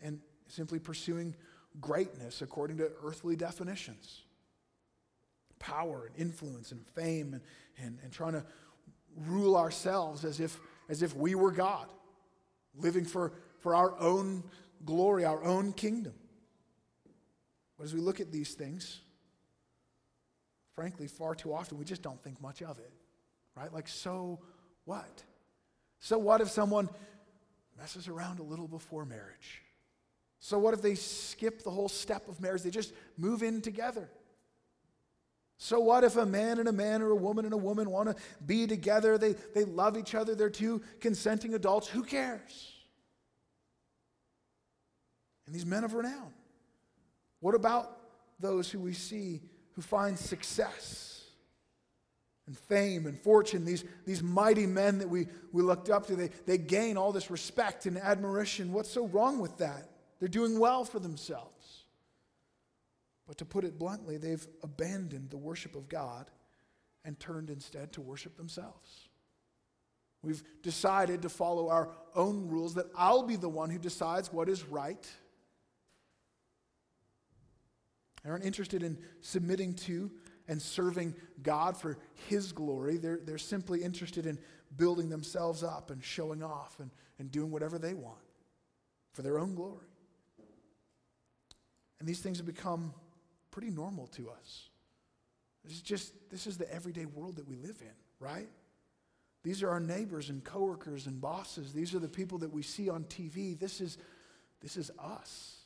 [0.00, 1.34] And simply pursuing
[1.80, 4.22] greatness according to earthly definitions
[5.58, 7.42] power and influence and fame and,
[7.78, 8.44] and, and trying to
[9.16, 10.58] rule ourselves as if,
[10.88, 11.86] as if we were God,
[12.74, 14.44] living for, for our own
[14.84, 16.14] glory, our own kingdom.
[17.78, 19.00] But as we look at these things,
[20.74, 22.92] frankly, far too often we just don't think much of it,
[23.56, 23.72] right?
[23.72, 24.40] Like, so
[24.84, 25.22] what?
[26.00, 26.88] So what if someone
[27.78, 29.62] messes around a little before marriage?
[30.46, 32.62] So what if they skip the whole step of marriage?
[32.62, 34.08] They just move in together.
[35.58, 38.10] So what if a man and a man or a woman and a woman want
[38.10, 39.18] to be together?
[39.18, 40.36] They, they love each other.
[40.36, 41.88] They're two consenting adults.
[41.88, 42.74] Who cares?
[45.46, 46.32] And these men of renown.
[47.40, 47.98] What about
[48.38, 49.40] those who we see
[49.72, 51.24] who find success
[52.46, 56.30] and fame and fortune, these, these mighty men that we, we looked up to, they,
[56.46, 58.72] they gain all this respect and admiration.
[58.72, 59.90] What's so wrong with that?
[60.18, 61.84] They're doing well for themselves.
[63.26, 66.30] But to put it bluntly, they've abandoned the worship of God
[67.04, 69.08] and turned instead to worship themselves.
[70.22, 74.48] We've decided to follow our own rules, that I'll be the one who decides what
[74.48, 75.06] is right
[78.26, 80.10] they aren't interested in submitting to
[80.48, 81.96] and serving God for
[82.28, 82.96] His glory.
[82.96, 84.40] They're, they're simply interested in
[84.76, 88.18] building themselves up and showing off and, and doing whatever they want
[89.12, 89.86] for their own glory.
[91.98, 92.92] And these things have become
[93.50, 94.68] pretty normal to us.
[95.64, 98.48] This is just this is the everyday world that we live in, right?
[99.42, 101.72] These are our neighbors and coworkers and bosses.
[101.72, 103.58] These are the people that we see on TV.
[103.58, 103.98] This is
[104.60, 105.56] this is us.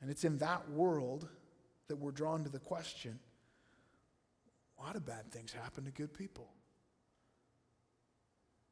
[0.00, 1.28] And it's in that world
[1.88, 3.18] that we're drawn to the question
[4.76, 6.48] why do bad things happen to good people?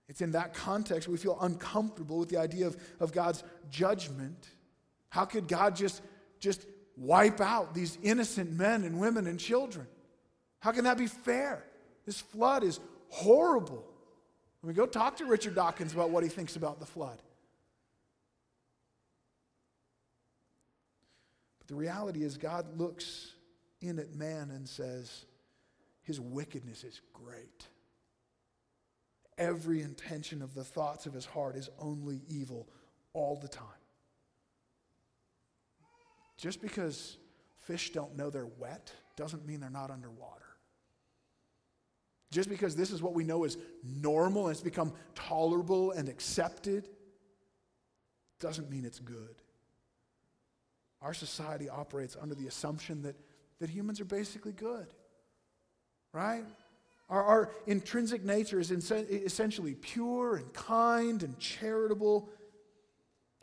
[0.09, 4.49] It's in that context we feel uncomfortable with the idea of, of God's judgment.
[5.11, 6.03] How could God just,
[6.40, 6.66] just
[6.97, 9.87] wipe out these innocent men and women and children?
[10.61, 11.64] How can that be fair?
[12.07, 13.85] This flood is horrible.
[14.62, 17.23] I mean, go talk to Richard Dawkins about what he thinks about the flood.
[21.59, 23.33] But the reality is, God looks
[23.81, 25.27] in at man and says,
[26.03, 27.68] His wickedness is great.
[29.38, 32.68] Every intention of the thoughts of his heart is only evil
[33.12, 33.66] all the time.
[36.37, 37.16] Just because
[37.61, 40.44] fish don't know they're wet doesn't mean they're not underwater.
[42.31, 46.88] Just because this is what we know is normal and it's become tolerable and accepted
[48.40, 49.35] doesn't mean it's good.
[51.01, 53.16] Our society operates under the assumption that,
[53.61, 54.87] that humans are basically good,
[56.12, 56.44] right?
[57.09, 62.29] Our, our intrinsic nature is essentially pure and kind and charitable.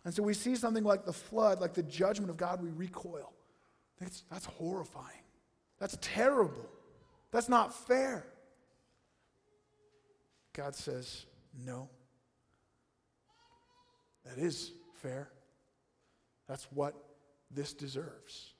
[0.03, 3.33] And so we see something like the flood, like the judgment of God, we recoil.
[3.99, 5.23] That's, that's horrifying.
[5.79, 6.69] That's terrible.
[7.31, 8.27] That's not fair.
[10.53, 11.25] God says,
[11.65, 11.89] no.
[14.25, 15.29] That is fair.
[16.47, 16.95] That's what
[17.51, 18.53] this deserves.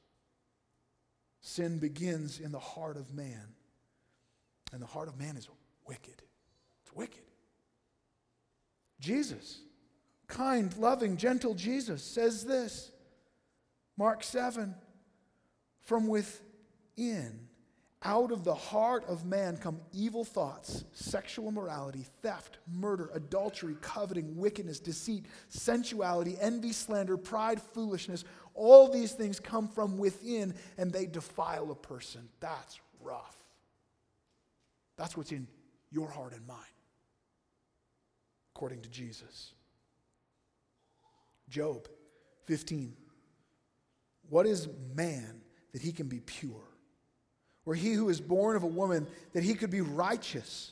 [1.41, 3.53] Sin begins in the heart of man,
[4.73, 5.47] and the heart of man is
[5.87, 6.21] wicked.
[6.83, 7.23] It's wicked.
[8.99, 9.59] Jesus,
[10.27, 12.91] kind, loving, gentle Jesus, says this
[13.97, 14.75] Mark 7
[15.81, 17.47] From within,
[18.03, 24.37] out of the heart of man come evil thoughts, sexual immorality, theft, murder, adultery, coveting,
[24.37, 28.23] wickedness, deceit, sensuality, envy, slander, pride, foolishness.
[28.53, 32.29] All these things come from within and they defile a person.
[32.39, 33.34] That's rough.
[34.97, 35.47] That's what's in
[35.91, 36.59] your heart and mind,
[38.55, 39.53] according to Jesus.
[41.49, 41.87] Job
[42.45, 42.95] 15.
[44.29, 45.41] What is man
[45.73, 46.63] that he can be pure?
[47.65, 50.71] Or he who is born of a woman that he could be righteous?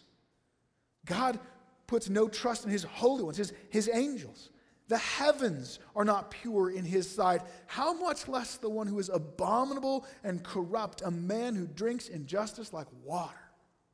[1.05, 1.39] God
[1.87, 4.49] puts no trust in his holy ones, his, his angels.
[4.87, 7.41] The heavens are not pure in his sight.
[7.67, 12.73] How much less the one who is abominable and corrupt, a man who drinks injustice
[12.73, 13.42] like water?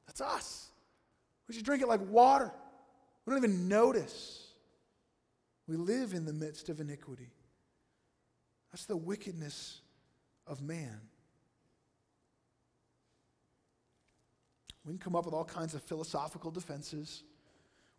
[0.09, 0.69] That's us.
[1.47, 2.51] We should drink it like water.
[3.25, 4.47] We don't even notice.
[5.67, 7.29] We live in the midst of iniquity.
[8.71, 9.81] That's the wickedness
[10.47, 10.99] of man.
[14.83, 17.21] We can come up with all kinds of philosophical defenses.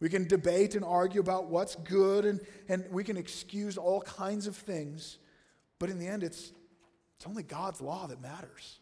[0.00, 4.48] We can debate and argue about what's good, and, and we can excuse all kinds
[4.48, 5.18] of things.
[5.78, 6.50] But in the end, it's,
[7.14, 8.80] it's only God's law that matters.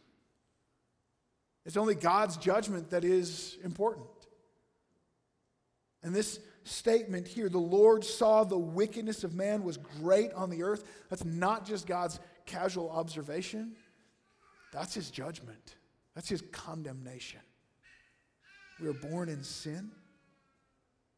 [1.68, 4.06] It's only God's judgment that is important.
[6.02, 10.62] And this statement here, the Lord saw the wickedness of man was great on the
[10.62, 13.76] earth, that's not just God's casual observation,
[14.72, 15.76] that's his judgment,
[16.14, 17.40] that's his condemnation.
[18.80, 19.90] We are born in sin.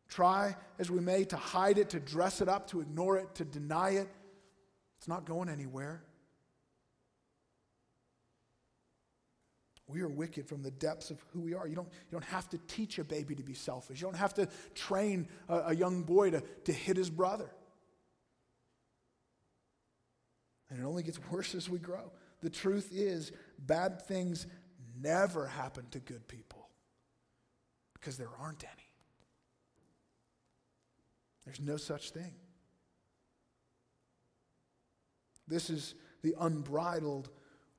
[0.08, 3.44] Try as we may to hide it, to dress it up, to ignore it, to
[3.44, 4.08] deny it.
[4.98, 6.02] It's not going anywhere.
[9.90, 11.66] We are wicked from the depths of who we are.
[11.66, 14.00] You don't, you don't have to teach a baby to be selfish.
[14.00, 17.50] You don't have to train a, a young boy to, to hit his brother.
[20.70, 22.12] And it only gets worse as we grow.
[22.42, 24.46] The truth is, bad things
[25.00, 26.68] never happen to good people
[27.94, 28.90] because there aren't any.
[31.44, 32.32] There's no such thing.
[35.48, 37.28] This is the unbridled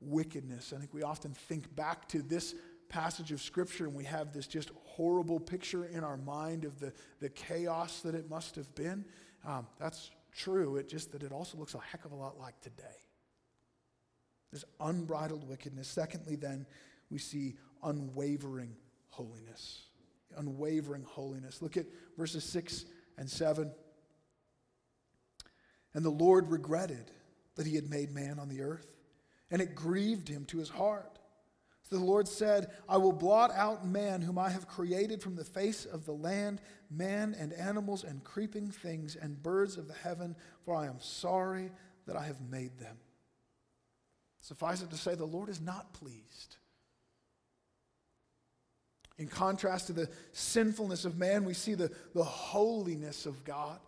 [0.02, 0.74] wickedness.
[0.76, 2.56] I think we often think back to this
[2.90, 6.92] passage of Scripture and we have this just horrible picture in our mind of the,
[7.20, 9.06] the chaos that it must have been.
[9.48, 12.60] Um, that's true, it just that it also looks a heck of a lot like
[12.62, 12.84] today.
[14.52, 15.88] This unbridled wickedness.
[15.88, 16.66] Secondly, then,
[17.10, 18.76] we see unwavering
[19.10, 19.86] holiness.
[20.38, 21.62] Unwavering holiness.
[21.62, 21.86] Look at
[22.18, 22.86] verses 6
[23.18, 23.72] and 7.
[25.94, 27.12] And the Lord regretted
[27.56, 28.88] that he had made man on the earth,
[29.52, 31.20] and it grieved him to his heart.
[31.84, 35.44] So the Lord said, I will blot out man whom I have created from the
[35.44, 40.36] face of the land, man and animals and creeping things and birds of the heaven,
[40.64, 41.72] for I am sorry
[42.08, 42.98] that I have made them.
[44.40, 46.56] Suffice it to say, the Lord is not pleased
[49.22, 53.80] in contrast to the sinfulness of man, we see the, the holiness of God.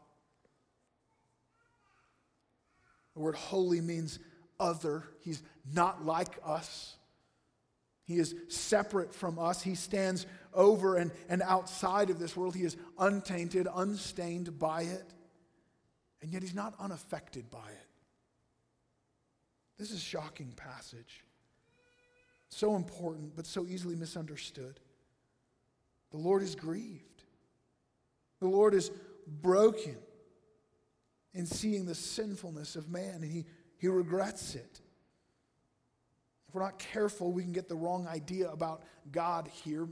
[3.15, 4.19] The word holy means
[4.59, 5.03] other.
[5.21, 5.41] He's
[5.73, 6.95] not like us.
[8.05, 9.61] He is separate from us.
[9.61, 12.55] He stands over and, and outside of this world.
[12.55, 15.13] He is untainted, unstained by it.
[16.21, 17.87] And yet he's not unaffected by it.
[19.77, 21.23] This is a shocking passage.
[22.49, 24.79] So important, but so easily misunderstood.
[26.11, 27.23] The Lord is grieved.
[28.39, 28.91] The Lord is
[29.41, 29.97] broken
[31.33, 33.45] in seeing the sinfulness of man, and he,
[33.83, 34.79] he regrets it.
[36.47, 39.83] If we're not careful, we can get the wrong idea about God here.
[39.83, 39.89] It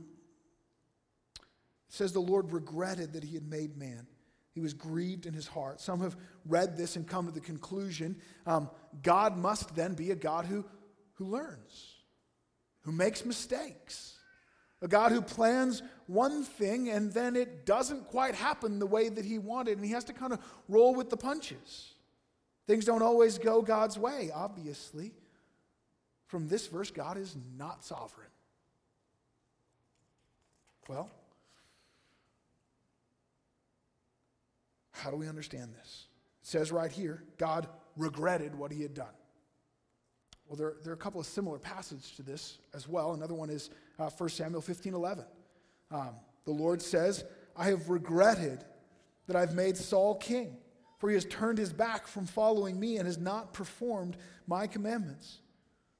[1.89, 4.08] says the Lord regretted that he had made man.
[4.54, 5.82] He was grieved in his heart.
[5.82, 6.16] Some have
[6.46, 8.16] read this and come to the conclusion
[8.46, 8.70] um,
[9.04, 10.64] God must then be a God who,
[11.16, 11.96] who learns,
[12.84, 14.18] who makes mistakes,
[14.82, 19.26] a God who plans one thing and then it doesn't quite happen the way that
[19.26, 20.39] he wanted, and he has to kind of
[20.70, 21.91] roll with the punches.
[22.72, 25.11] Things don't always go God's way, obviously.
[26.28, 28.30] From this verse, God is not sovereign.
[30.88, 31.09] Well,
[34.93, 36.07] how do we understand this?
[36.43, 37.67] It says right here God
[37.97, 39.15] regretted what he had done.
[40.47, 43.11] Well, there, there are a couple of similar passages to this as well.
[43.11, 43.69] Another one is
[43.99, 45.26] uh, 1 Samuel 15 11.
[45.91, 46.11] Um,
[46.45, 48.63] the Lord says, I have regretted
[49.28, 50.55] that I've made Saul king,
[51.02, 55.39] for he has turned his back from following me and has not performed my commandments.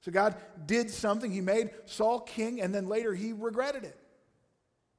[0.02, 0.36] So God
[0.68, 1.32] did something.
[1.32, 3.98] He made Saul king, and then later he regretted it.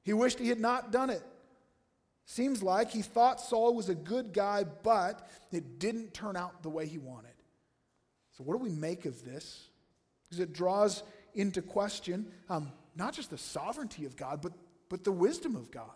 [0.03, 1.23] He wished he had not done it.
[2.25, 6.69] Seems like he thought Saul was a good guy, but it didn't turn out the
[6.69, 7.31] way he wanted.
[8.37, 9.69] So, what do we make of this?
[10.23, 11.01] Because it draws
[11.33, 14.51] into question um, not just the sovereignty of God, but,
[14.89, 15.87] but the wisdom of God.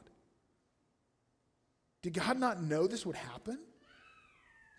[2.03, 3.59] Did God not know this would happen?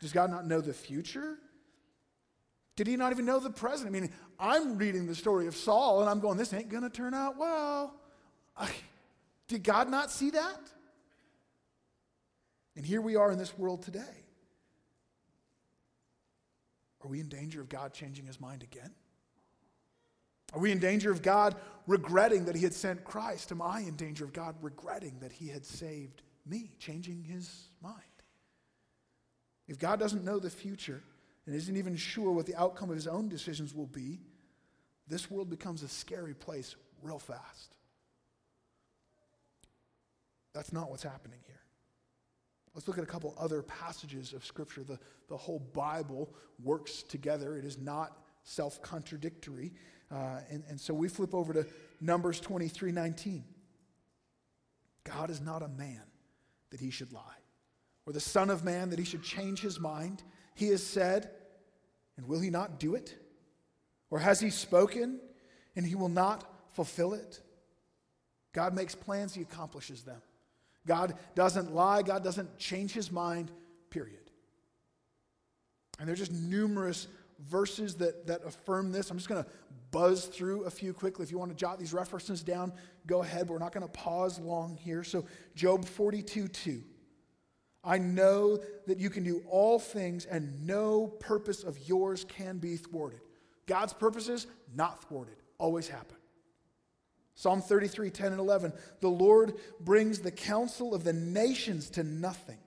[0.01, 1.38] Does God not know the future?
[2.76, 3.88] Did he not even know the present?
[3.88, 6.90] I mean, I'm reading the story of Saul and I'm going, this ain't going to
[6.90, 7.94] turn out well.
[8.57, 8.70] I,
[9.49, 10.61] did God not see that?
[12.76, 14.24] And here we are in this world today.
[17.03, 18.92] Are we in danger of God changing his mind again?
[20.53, 23.51] Are we in danger of God regretting that he had sent Christ?
[23.51, 27.96] Am I in danger of God regretting that he had saved me, changing his mind?
[29.69, 31.03] If God doesn't know the future
[31.47, 34.21] and isn't even sure what the outcome of his own decisions will be,
[35.07, 37.75] this world becomes a scary place real fast.
[40.55, 41.61] That's not what's happening here.
[42.75, 44.83] Let's look at a couple other passages of Scripture.
[44.83, 44.99] The,
[45.29, 49.73] the whole Bible works together, it is not self contradictory.
[50.11, 51.66] Uh, and, and so we flip over to
[52.01, 53.45] Numbers 23 19.
[55.05, 56.03] God is not a man
[56.71, 57.21] that he should lie,
[58.09, 60.22] or the Son of Man that he should change his mind.
[60.54, 61.28] He has said,
[62.16, 63.14] and will he not do it?
[64.11, 65.20] Or has he spoken,
[65.76, 67.42] and he will not fulfill it?
[68.54, 70.22] God makes plans, he accomplishes them.
[70.86, 73.50] God doesn't lie, God doesn't change his mind,
[73.90, 74.30] period.
[75.98, 77.09] And there's just numerous
[77.40, 79.11] verses that, that affirm this.
[79.11, 79.50] I'm just going to
[79.90, 81.24] buzz through a few quickly.
[81.24, 82.72] If you want to jot these references down,
[83.06, 85.04] go ahead, but we're not going to pause long here.
[85.04, 86.82] So, Job 42 2.
[87.85, 92.76] I know that you can do all things, and no purpose of yours can be
[92.76, 93.20] thwarted.
[93.66, 96.16] God's purposes, not thwarted, always happen.
[97.35, 98.72] Psalm 33, 10 and 11.
[99.01, 102.59] The Lord brings the counsel of the nations to nothing.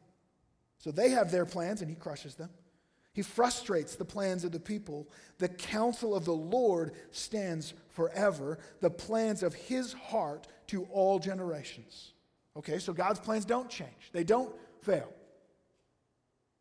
[0.78, 2.49] So they have their plans and he crushes them.
[3.14, 5.09] He frustrates the plans of the people.
[5.39, 12.14] The counsel of the Lord stands forever, the plans of his heart to all generations.
[12.55, 15.11] Okay, so God's plans don't change, they don't fail.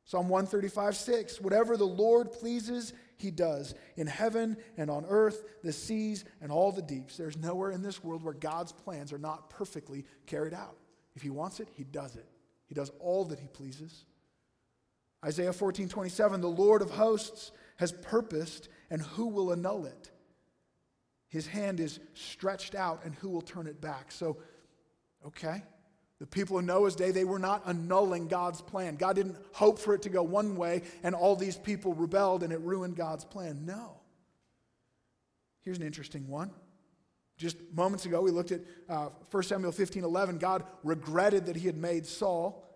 [0.05, 1.41] Psalm 135, 6.
[1.41, 6.73] Whatever the Lord pleases, he does in heaven and on earth, the seas and all
[6.73, 7.17] the deeps.
[7.17, 10.77] There's nowhere in this world where God's plans are not perfectly carried out.
[11.15, 12.27] If he wants it, he does it.
[12.67, 14.05] He does all that he pleases.
[15.25, 20.11] Isaiah 14, 27, the Lord of hosts has purposed, and who will annul it?
[21.29, 24.13] His hand is stretched out, and who will turn it back?
[24.13, 24.39] So,
[25.27, 25.63] okay.
[26.21, 28.97] The people in Noah's day, they were not annulling God's plan.
[28.97, 32.53] God didn't hope for it to go one way and all these people rebelled and
[32.53, 33.65] it ruined God's plan.
[33.65, 33.97] No.
[35.63, 36.51] Here's an interesting one.
[37.39, 40.37] Just moments ago, we looked at uh, 1 Samuel 15 11.
[40.37, 42.67] God regretted that he had made Saul.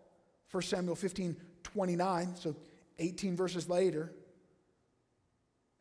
[0.50, 2.56] 1 Samuel 15 29, so
[2.98, 4.12] 18 verses later.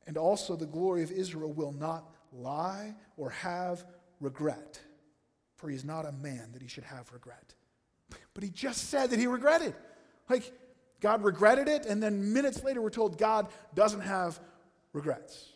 [0.05, 3.85] And also, the glory of Israel will not lie or have
[4.19, 4.81] regret
[5.63, 7.55] for he is not a man that he should have regret.
[8.33, 9.73] But he just said that he regretted.
[10.29, 10.51] Like,
[10.99, 14.41] God regretted it, and then minutes later, we're told God doesn't have
[14.91, 15.47] regrets.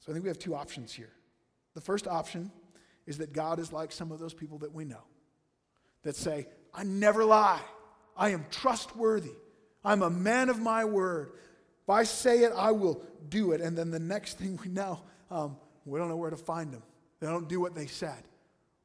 [0.00, 1.14] So I think we have two options here.
[1.72, 2.52] The first option
[3.06, 5.04] is that God is like some of those people that we know
[6.02, 7.62] that say, I never lie,
[8.14, 9.32] I am trustworthy,
[9.82, 11.32] I'm a man of my word.
[11.82, 13.62] If I say it, I will do it.
[13.62, 15.00] And then the next thing we know,
[15.30, 16.82] um, we don't know where to find them.
[17.20, 18.22] They don't do what they said.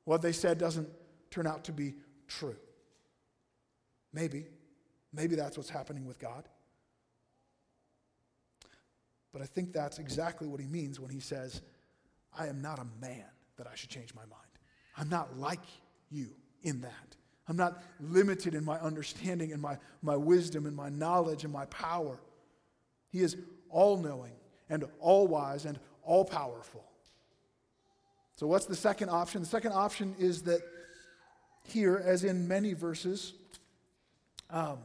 [0.06, 0.90] What they said doesn't
[1.32, 1.96] turn out to be
[2.28, 2.56] true.
[4.14, 4.46] Maybe.
[5.14, 6.48] Maybe that's what's happening with God.
[9.34, 11.62] But I think that's exactly what he means when he says,
[12.38, 13.26] I am not a man
[13.58, 14.42] that I should change my mind.
[14.98, 15.60] I'm not like
[16.10, 16.30] you
[16.64, 17.16] in that.
[17.48, 21.66] I'm not limited in my understanding and my, my wisdom and my knowledge and my
[21.66, 22.20] power.
[23.12, 23.38] He is
[23.70, 24.34] all knowing
[24.70, 26.84] and all wise and all powerful.
[28.36, 29.42] So, what's the second option?
[29.42, 30.62] The second option is that
[31.64, 33.34] here, as in many verses,
[34.50, 34.78] um,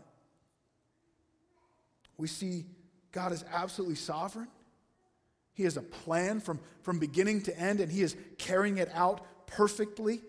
[2.17, 2.65] we see
[3.13, 4.49] God is absolutely sovereign.
[5.55, 9.47] He has a plan from, from beginning to end, and He is carrying it out
[9.47, 10.23] perfectly.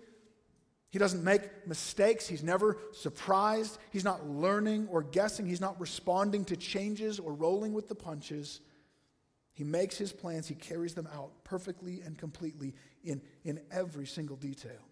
[0.89, 2.27] He doesn't make mistakes.
[2.27, 3.77] He's never surprised.
[3.91, 5.45] He's not learning or guessing.
[5.45, 8.59] He's not responding to changes or rolling with the punches.
[9.61, 14.35] He makes his plans, he carries them out perfectly and completely in, in every single
[14.35, 14.89] detail.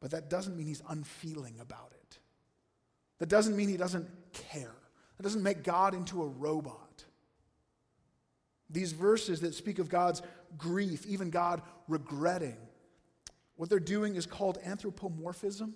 [0.00, 2.18] But that doesn't mean he's unfeeling about it.
[3.18, 4.72] That doesn't mean he doesn't care.
[5.18, 7.04] That doesn't make God into a robot.
[8.70, 10.22] These verses that speak of God's
[10.56, 12.56] grief, even God regretting,
[13.56, 15.74] what they're doing is called anthropomorphism.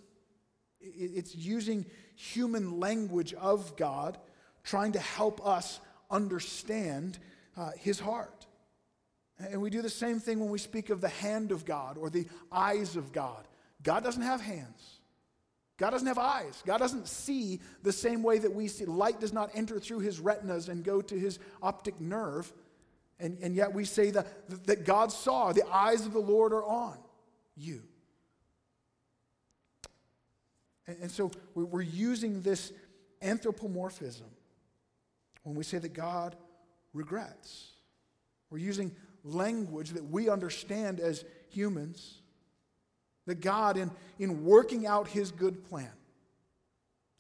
[0.81, 1.85] It's using
[2.15, 4.17] human language of God,
[4.65, 5.81] trying to help us
[6.11, 7.19] understand
[7.57, 8.47] uh, his heart.
[9.39, 12.11] And we do the same thing when we speak of the hand of God or
[12.11, 13.47] the eyes of God.
[13.83, 15.01] God doesn't have hands.
[15.79, 16.63] God doesn't have eyes.
[16.67, 18.85] God doesn't see the same way that we see.
[18.85, 22.53] Light does not enter through his retinas and go to his optic nerve.
[23.19, 24.27] And, and yet we say that,
[24.67, 26.99] that God saw, the eyes of the Lord are on
[27.57, 27.83] you.
[30.87, 32.73] And, and so we're using this
[33.23, 34.27] anthropomorphism
[35.43, 36.37] when we say that God
[36.93, 37.73] regrets.
[38.51, 42.23] We're using language that we understand as humans.
[43.27, 45.93] That God, in, in working out his good plan,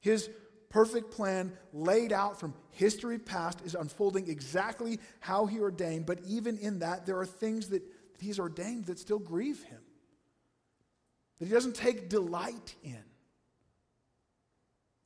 [0.01, 0.29] his
[0.71, 6.07] perfect plan laid out from history past, is unfolding exactly how he ordained.
[6.07, 7.83] But even in that, there are things that
[8.18, 9.81] he's ordained that still grieve him,
[11.39, 13.03] that he doesn't take delight in.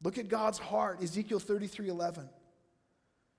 [0.02, 2.28] Look at God's heart, Ezekiel 33 11.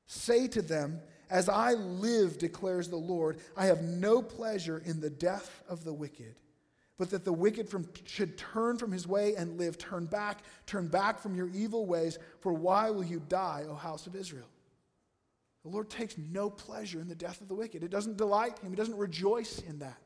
[0.08, 1.00] Say to them,
[1.30, 5.94] As I live, declares the Lord, I have no pleasure in the death of the
[5.94, 6.36] wicked,
[6.98, 9.78] but that the wicked from, should turn from his way and live.
[9.78, 14.08] Turn back, turn back from your evil ways, for why will you die, O house
[14.08, 14.48] of Israel?
[15.64, 17.84] The Lord takes no pleasure in the death of the wicked.
[17.84, 20.02] It doesn't delight him, he doesn't rejoice in that.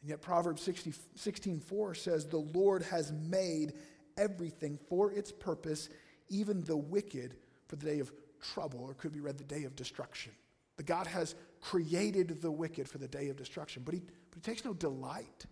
[0.00, 3.72] And yet, Proverbs 60, 16 4 says, The Lord has made
[4.16, 5.88] everything for its purpose,
[6.28, 7.34] even the wicked
[7.66, 10.32] for the day of trouble, or could be read the day of destruction.
[10.76, 14.40] The God has created the wicked for the day of destruction, but he, but he
[14.40, 15.46] takes no delight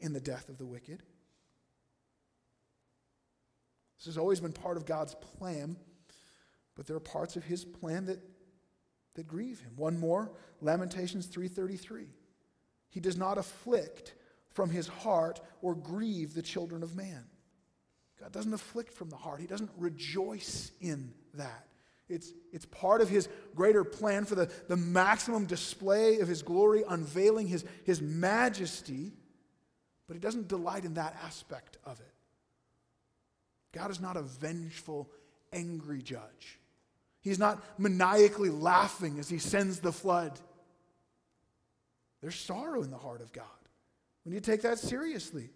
[0.00, 1.02] in the death of the wicked.
[3.98, 5.76] This has always been part of God's plan,
[6.76, 8.20] but there are parts of his plan that,
[9.14, 9.72] that grieve him.
[9.76, 12.06] One more, Lamentations 3:33.
[12.90, 14.14] He does not afflict
[14.50, 17.24] from his heart or grieve the children of man.
[18.18, 19.40] God doesn't afflict from the heart.
[19.40, 21.66] He doesn't rejoice in that.
[22.08, 26.82] It's, it's part of his greater plan for the, the maximum display of his glory,
[26.88, 29.12] unveiling his, his majesty,
[30.06, 32.14] but he doesn't delight in that aspect of it.
[33.72, 35.10] God is not a vengeful,
[35.52, 36.58] angry judge.
[37.20, 40.40] He's not maniacally laughing as he sends the flood.
[42.22, 43.44] There's sorrow in the heart of God.
[44.24, 45.50] We need to take that seriously.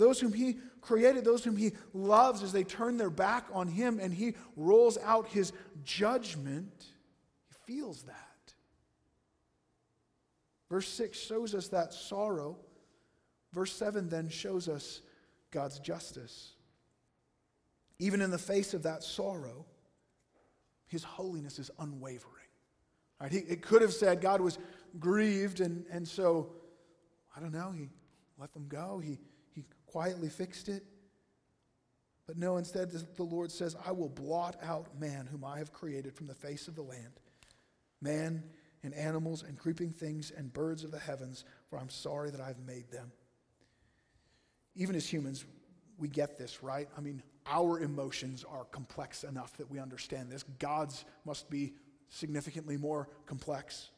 [0.00, 4.00] Those whom he created, those whom he loves, as they turn their back on him
[4.00, 5.52] and he rolls out his
[5.84, 6.86] judgment,
[7.46, 8.16] he feels that.
[10.70, 12.56] Verse 6 shows us that sorrow.
[13.52, 15.02] Verse 7 then shows us
[15.50, 16.54] God's justice.
[17.98, 19.66] Even in the face of that sorrow,
[20.86, 22.48] his holiness is unwavering.
[23.20, 23.32] Right?
[23.32, 24.58] He, it could have said God was
[24.98, 26.52] grieved, and, and so,
[27.36, 27.90] I don't know, he
[28.38, 28.98] let them go.
[28.98, 29.18] He
[29.90, 30.84] quietly fixed it.
[32.26, 36.14] But no, instead, the Lord says, I will blot out man whom I have created
[36.14, 37.18] from the face of the land,
[38.00, 38.44] man
[38.84, 42.60] and animals and creeping things and birds of the heavens, for I'm sorry that I've
[42.60, 43.10] made them.
[44.76, 45.44] Even as humans,
[45.98, 46.88] we get this, right?
[46.96, 50.44] I mean, our emotions are complex enough that we understand this.
[50.60, 51.74] God's must be
[52.10, 53.90] significantly more complex.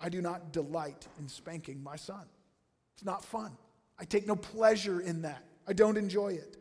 [0.00, 2.24] I do not delight in spanking my son,
[2.94, 3.56] it's not fun.
[4.00, 5.44] I take no pleasure in that.
[5.68, 6.56] I don't enjoy it.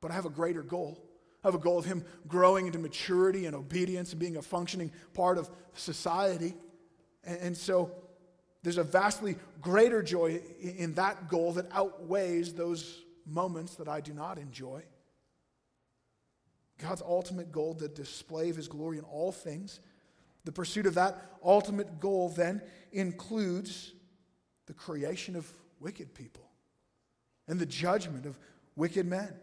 [0.00, 0.98] But I have a greater goal.
[1.44, 4.90] I have a goal of him growing into maturity and obedience and being a functioning
[5.12, 6.54] part of society.
[7.24, 7.92] And, so
[8.62, 14.14] there's a vastly greater joy in that goal that outweighs those moments that I do
[14.14, 14.82] not enjoy.
[16.78, 19.80] God's ultimate goal, the display of his glory in all things,
[20.44, 22.62] the pursuit of that ultimate goal then
[22.92, 23.92] includes
[24.66, 25.46] the creation of
[25.80, 26.48] wicked people
[27.48, 28.38] and the judgment of
[28.76, 29.34] wicked men.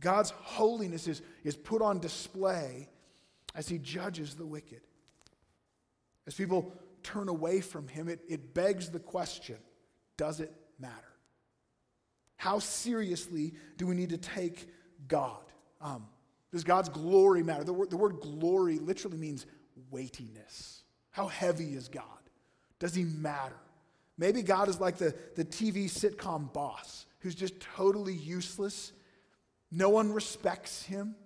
[0.00, 2.88] God's holiness is, is put on display
[3.54, 4.80] as he judges the wicked.
[6.26, 6.72] As people
[7.02, 9.56] turn away from him, it, it begs the question
[10.16, 10.94] does it matter?
[12.36, 14.68] How seriously do we need to take
[15.08, 15.42] God?
[15.80, 16.06] Um,
[16.52, 17.64] Does God's glory matter?
[17.64, 19.46] The word, the word glory literally means
[19.90, 20.84] weightiness.
[21.10, 22.04] How heavy is God?
[22.78, 23.56] Does he matter?
[24.16, 28.92] Maybe God is like the, the TV sitcom boss who's just totally useless.
[29.72, 31.16] No one respects him.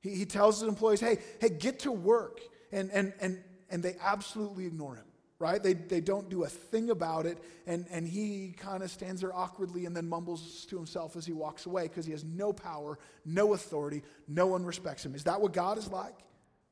[0.00, 2.40] He, he tells his employees, hey, hey, get to work.
[2.72, 5.04] And, and, and, and they absolutely ignore him,
[5.38, 5.62] right?
[5.62, 7.38] They, they don't do a thing about it.
[7.66, 11.32] And, and he kind of stands there awkwardly and then mumbles to himself as he
[11.32, 15.14] walks away because he has no power, no authority, no one respects him.
[15.14, 16.14] Is that what God is like?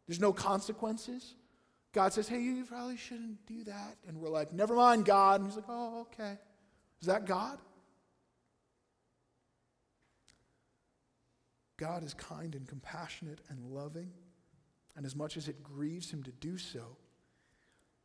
[0.07, 1.34] There's no consequences?
[1.97, 3.97] God says, hey, you probably shouldn't do that.
[4.07, 5.40] And we're like, never mind, God.
[5.40, 6.36] And he's like, oh, okay.
[7.01, 7.59] Is that God?
[11.78, 14.11] God is kind and compassionate and loving.
[14.94, 16.99] And as much as it grieves him to do so,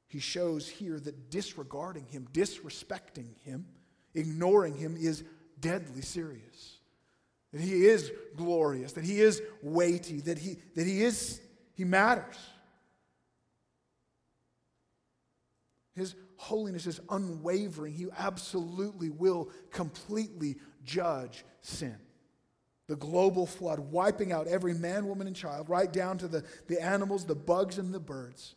[0.07, 3.65] he shows here that disregarding him, disrespecting him,
[4.15, 5.25] ignoring him is
[5.59, 6.77] deadly serious.
[7.51, 11.41] That he is glorious, that he is weighty, that he, that he is,
[11.73, 12.37] he matters.
[16.01, 17.93] His holiness is unwavering.
[17.93, 21.95] He absolutely will completely judge sin
[22.87, 26.81] the global flood, wiping out every man, woman, and child, right down to the, the
[26.81, 28.55] animals, the bugs, and the birds.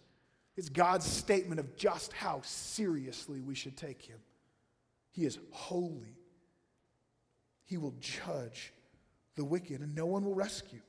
[0.56, 4.18] It's God's statement of just how seriously we should take him.
[5.12, 6.16] He is holy.
[7.64, 8.72] He will judge
[9.36, 10.82] the wicked, and no one will rescue.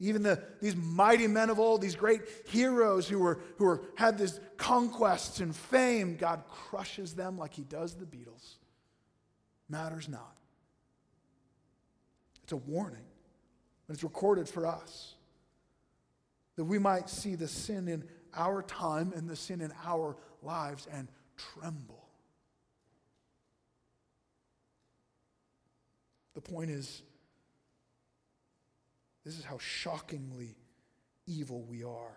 [0.00, 4.16] Even the, these mighty men of old, these great heroes who, were, who were, had
[4.16, 8.58] these conquests and fame, God crushes them like he does the beetles.
[9.68, 10.36] Matters not.
[12.44, 13.04] It's a warning.
[13.88, 15.14] And it's recorded for us
[16.56, 20.86] that we might see the sin in our time and the sin in our lives
[20.92, 22.04] and tremble.
[26.34, 27.02] The point is,
[29.28, 30.56] this is how shockingly
[31.26, 32.16] evil we are.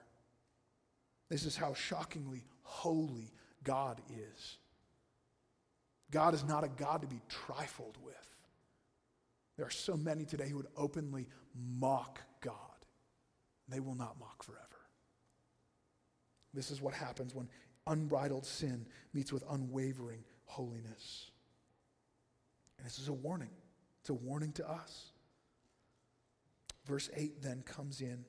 [1.28, 3.34] This is how shockingly holy
[3.66, 4.57] God is.
[6.09, 8.16] God is not a God to be trifled with.
[9.57, 12.55] There are so many today who would openly mock God.
[13.68, 14.62] They will not mock forever.
[16.53, 17.49] This is what happens when
[17.88, 21.32] unbridled sin meets with unwavering holiness.
[22.78, 23.51] And this is a warning.
[23.99, 25.11] It's a warning to us.
[26.91, 28.25] Verse 8 then comes in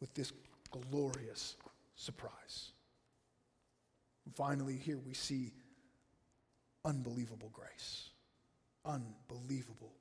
[0.00, 0.32] with this
[0.70, 1.56] glorious
[1.96, 2.70] surprise.
[4.36, 5.50] Finally, here we see
[6.84, 8.10] unbelievable grace.
[8.86, 9.92] Unbelievable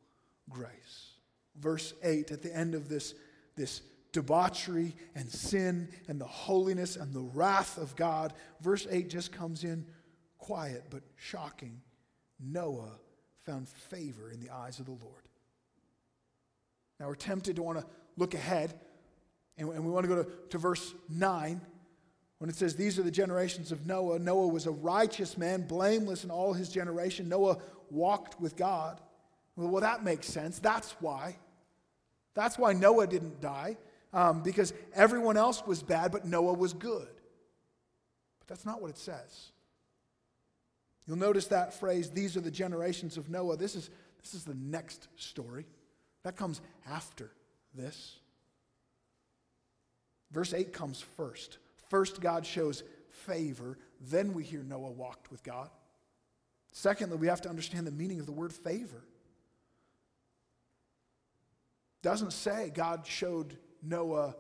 [0.51, 1.13] grace.
[1.59, 3.15] Verse 8, at the end of this,
[3.55, 9.32] this debauchery and sin and the holiness and the wrath of God, verse 8 just
[9.32, 9.84] comes in
[10.38, 11.82] quiet but shocking.
[12.39, 12.99] Noah
[13.41, 15.24] found favor in the eyes of the Lord.
[17.04, 17.86] Now we're tempted to want to
[18.16, 18.80] look ahead,
[19.58, 21.60] and, we want to go to, to verse 9
[22.38, 24.20] when it says, These are the generations of Noah.
[24.20, 27.28] Noah was a righteous man, blameless in all his generation.
[27.28, 27.58] Noah
[27.91, 29.01] walked with God.
[29.58, 30.60] Well, that makes sense.
[30.60, 31.36] That's why.
[32.36, 33.76] That's why Noah didn't die,
[34.14, 37.10] um, because everyone else was bad, but Noah was good.
[38.39, 39.51] But that's not what it says.
[41.06, 43.58] You'll notice that phrase, these are the generations of Noah.
[43.58, 43.89] This is,
[44.22, 45.66] this is the next story.
[46.24, 47.32] That comes after
[47.74, 48.17] this.
[50.32, 51.57] Verse 8 comes first.
[51.89, 53.78] First, God shows favor.
[54.01, 55.69] Then we hear Noah walked with God.
[56.71, 59.03] Secondly, we have to understand the meaning of the word favor
[62.03, 64.36] doesn't say God showed Noah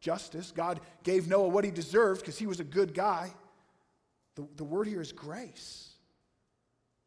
[0.00, 0.52] justice.
[0.54, 3.32] God gave Noah what he deserved because he was a good guy.
[4.34, 5.94] The, the word here is grace.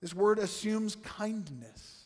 [0.01, 1.96] This word assumes kindness.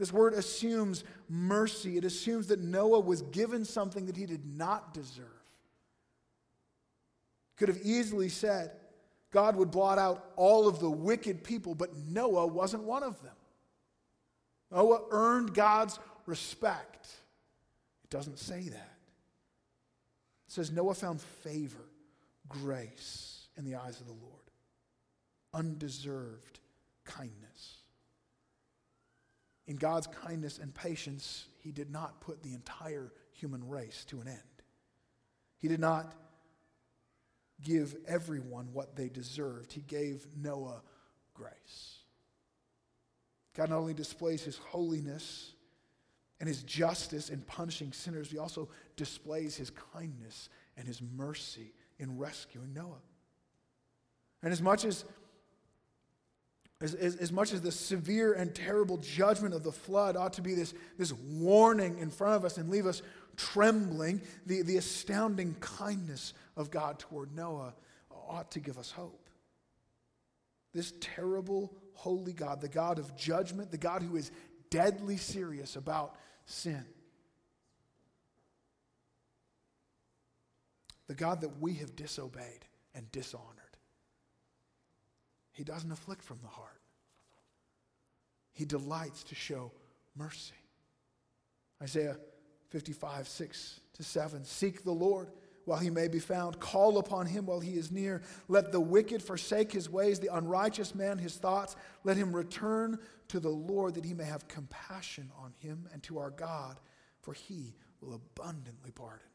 [0.00, 1.98] This word assumes mercy.
[1.98, 5.26] It assumes that Noah was given something that he did not deserve.
[7.58, 8.70] Could have easily said
[9.30, 13.34] God would blot out all of the wicked people, but Noah wasn't one of them.
[14.70, 17.06] Noah earned God's respect
[18.02, 18.96] It doesn't say that.
[20.46, 21.90] It says Noah found favor,
[22.48, 24.50] grace in the eyes of the Lord,
[25.52, 26.58] undeserved
[27.04, 27.79] kindness.
[29.70, 34.26] In God's kindness and patience, he did not put the entire human race to an
[34.26, 34.38] end.
[35.60, 36.12] He did not
[37.62, 39.72] give everyone what they deserved.
[39.72, 40.82] He gave Noah
[41.34, 41.98] grace.
[43.54, 45.52] God not only displays his holiness
[46.40, 52.18] and his justice in punishing sinners, he also displays his kindness and his mercy in
[52.18, 53.02] rescuing Noah.
[54.42, 55.04] And as much as
[56.82, 60.42] As, as, as, much as the severe and terrible judgment of the flood ought to
[60.42, 63.02] be this, this warning in front of us and leave us
[63.36, 67.74] trembling, the, the astounding kindness of God toward Noah
[68.10, 69.28] ought to give us hope.
[70.72, 74.30] This terrible, holy God, the God of judgment, the God who is
[74.70, 76.14] deadly serious about
[76.46, 76.84] sin,
[81.08, 82.64] the God that we have disobeyed
[82.94, 83.59] and dishonored.
[85.60, 86.80] He doesn't afflict from the heart.
[88.54, 89.72] He delights to show
[90.16, 90.54] mercy.
[91.82, 92.16] Isaiah
[92.70, 94.44] 55, 6 to 7.
[94.46, 95.28] Seek the Lord
[95.66, 96.60] while he may be found.
[96.60, 98.22] Call upon him while he is near.
[98.48, 101.76] Let the wicked forsake his ways, the unrighteous man his thoughts.
[102.04, 102.98] Let him return
[103.28, 106.80] to the Lord that he may have compassion on him and to our God,
[107.20, 109.29] for he will abundantly pardon.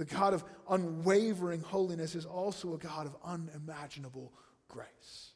[0.00, 4.32] The God of unwavering holiness is also a God of unimaginable
[4.66, 5.32] grace.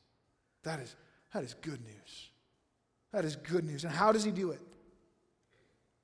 [0.62, 0.96] That is,
[1.34, 2.30] that is good news.
[3.12, 3.84] That is good news.
[3.84, 4.62] And how does he do it?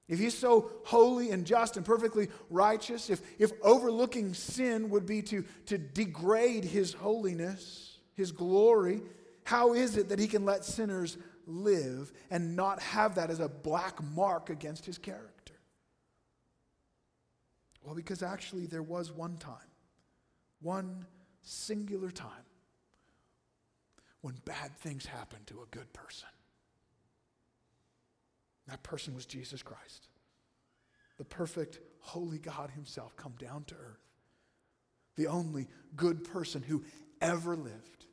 [0.08, 5.22] If he's so holy and just and perfectly righteous, if, if overlooking sin would be
[5.22, 9.00] to, to degrade his holiness, his glory,
[9.42, 13.48] how is it that he can let sinners live and not have that as a
[13.48, 15.39] black mark against his character?
[17.82, 19.56] Well, because actually there was one time,
[20.60, 21.06] one
[21.42, 22.44] singular time,
[24.20, 26.28] when bad things happened to a good person.
[28.68, 30.08] That person was Jesus Christ,
[31.16, 34.06] the perfect, holy God Himself come down to earth,
[35.16, 36.84] the only good person who
[37.20, 38.06] ever lived.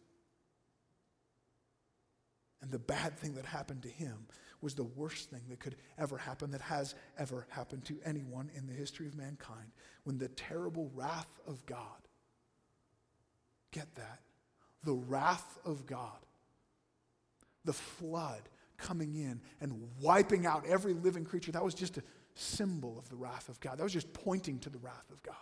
[2.62, 4.28] And the bad thing that happened to him
[4.62, 8.68] was the worst thing that could ever happen, that has ever happened to anyone in
[8.68, 9.72] the history of mankind.
[10.04, 11.80] When the terrible wrath of God,
[13.72, 14.20] get that,
[14.84, 16.18] the wrath of God,
[17.66, 18.42] the flood
[18.78, 22.04] coming in and wiping out every living creature, that was just a
[22.36, 23.78] symbol of the wrath of God.
[23.78, 25.36] That was just pointing to the wrath of God.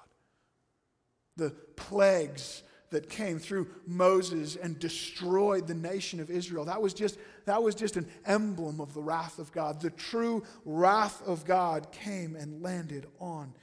[1.37, 2.63] The plagues
[2.95, 6.63] that came through Moses and destroyed the nation of Israel.
[6.63, 9.81] That was just, that was just an emblem of the wrath of God.
[9.81, 13.53] The true wrath of God came and landed on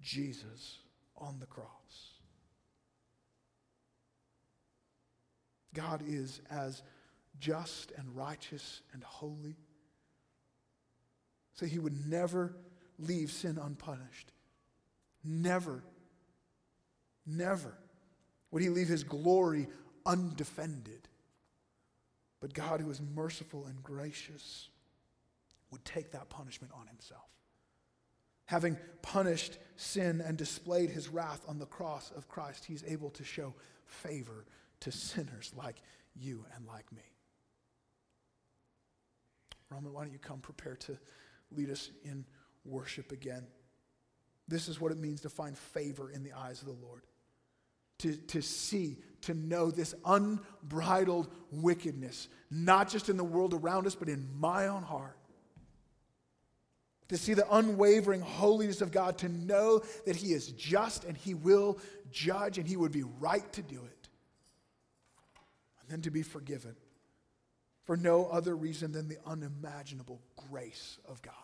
[0.00, 0.80] Jesus
[1.16, 1.68] on the cross.
[5.74, 6.82] God is as
[7.38, 9.54] just and righteous and holy.
[11.54, 12.56] So he would never
[12.98, 14.32] leave sin unpunished.
[15.22, 15.84] Never.
[17.24, 17.78] Never
[18.52, 19.66] would he leave his glory
[20.06, 21.08] undefended.
[22.40, 24.68] But God, who is merciful and gracious,
[25.70, 27.28] would take that punishment on himself.
[28.46, 33.24] Having punished sin and displayed his wrath on the cross of Christ, he's able to
[33.24, 33.54] show
[33.86, 34.44] favor
[34.80, 35.80] to sinners like
[36.14, 37.02] you and like me.
[39.70, 40.98] Roman, why don't you come prepare to
[41.50, 42.26] lead us in
[42.64, 43.46] worship again?
[44.46, 47.02] This is what it means to find favor in the eyes of the Lord
[48.02, 53.94] to, to see, to know this unbridled wickedness, not just in the world around us,
[53.94, 55.16] but in my own heart.
[57.08, 61.34] To see the unwavering holiness of God, to know that He is just and He
[61.34, 61.78] will
[62.10, 64.08] judge and He would be right to do it.
[65.80, 66.74] And then to be forgiven
[67.84, 71.34] for no other reason than the unimaginable grace of God.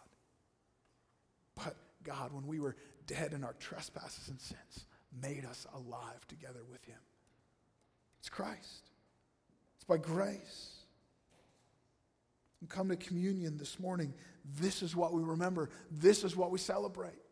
[1.55, 4.87] But God, when we were dead in our trespasses and sins,
[5.23, 6.99] made us alive together with him.
[8.21, 8.91] It's Christ,
[9.77, 10.75] it's by grace.
[12.61, 14.13] And come to communion this morning.
[14.59, 17.23] This is what we remember, this is what we celebrate.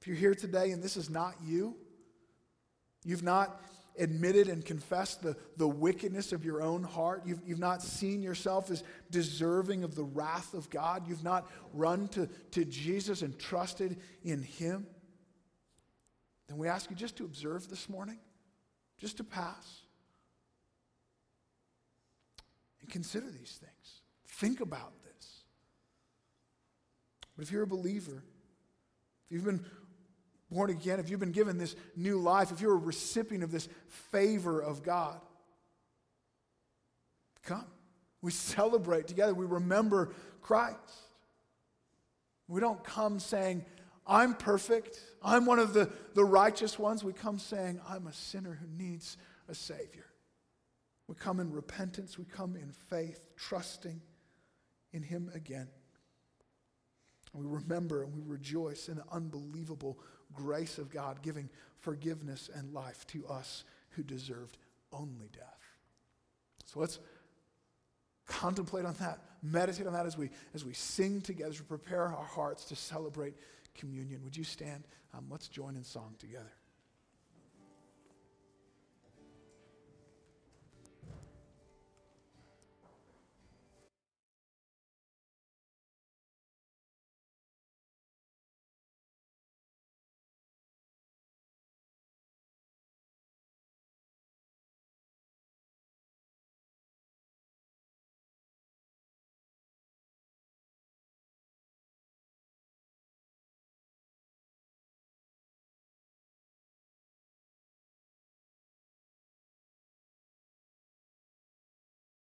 [0.00, 1.76] If you're here today and this is not you,
[3.04, 3.60] you've not
[3.98, 7.22] admitted and confessed the, the wickedness of your own heart.
[7.24, 11.08] You've, you've not seen yourself as deserving of the wrath of God.
[11.08, 14.86] You've not run to, to Jesus and trusted in Him
[16.48, 18.18] then we ask you just to observe this morning,
[18.98, 19.80] just to pass.
[22.80, 24.02] And consider these things.
[24.26, 25.44] Think about this.
[27.36, 28.22] But if you're a believer,
[29.26, 29.64] if you've been
[30.50, 33.68] born again, if you've been given this new life, if you're a recipient of this
[34.12, 35.20] favor of God,
[37.42, 37.64] come.
[38.22, 39.34] We celebrate together.
[39.34, 40.76] We remember Christ.
[42.48, 43.64] We don't come saying,
[44.06, 45.00] I'm perfect.
[45.22, 47.02] I'm one of the, the righteous ones.
[47.02, 49.16] We come saying, I'm a sinner who needs
[49.48, 50.06] a Savior.
[51.08, 52.18] We come in repentance.
[52.18, 54.00] We come in faith, trusting
[54.92, 55.68] in Him again.
[57.32, 59.98] We remember and we rejoice in the unbelievable
[60.32, 64.56] grace of God giving forgiveness and life to us who deserved
[64.92, 65.60] only death.
[66.64, 66.98] So let's
[68.26, 72.02] contemplate on that, meditate on that as we, as we sing together, as we prepare
[72.02, 73.34] our hearts to celebrate
[73.76, 74.22] communion.
[74.24, 74.84] Would you stand?
[75.14, 76.52] Um, let's join in song together.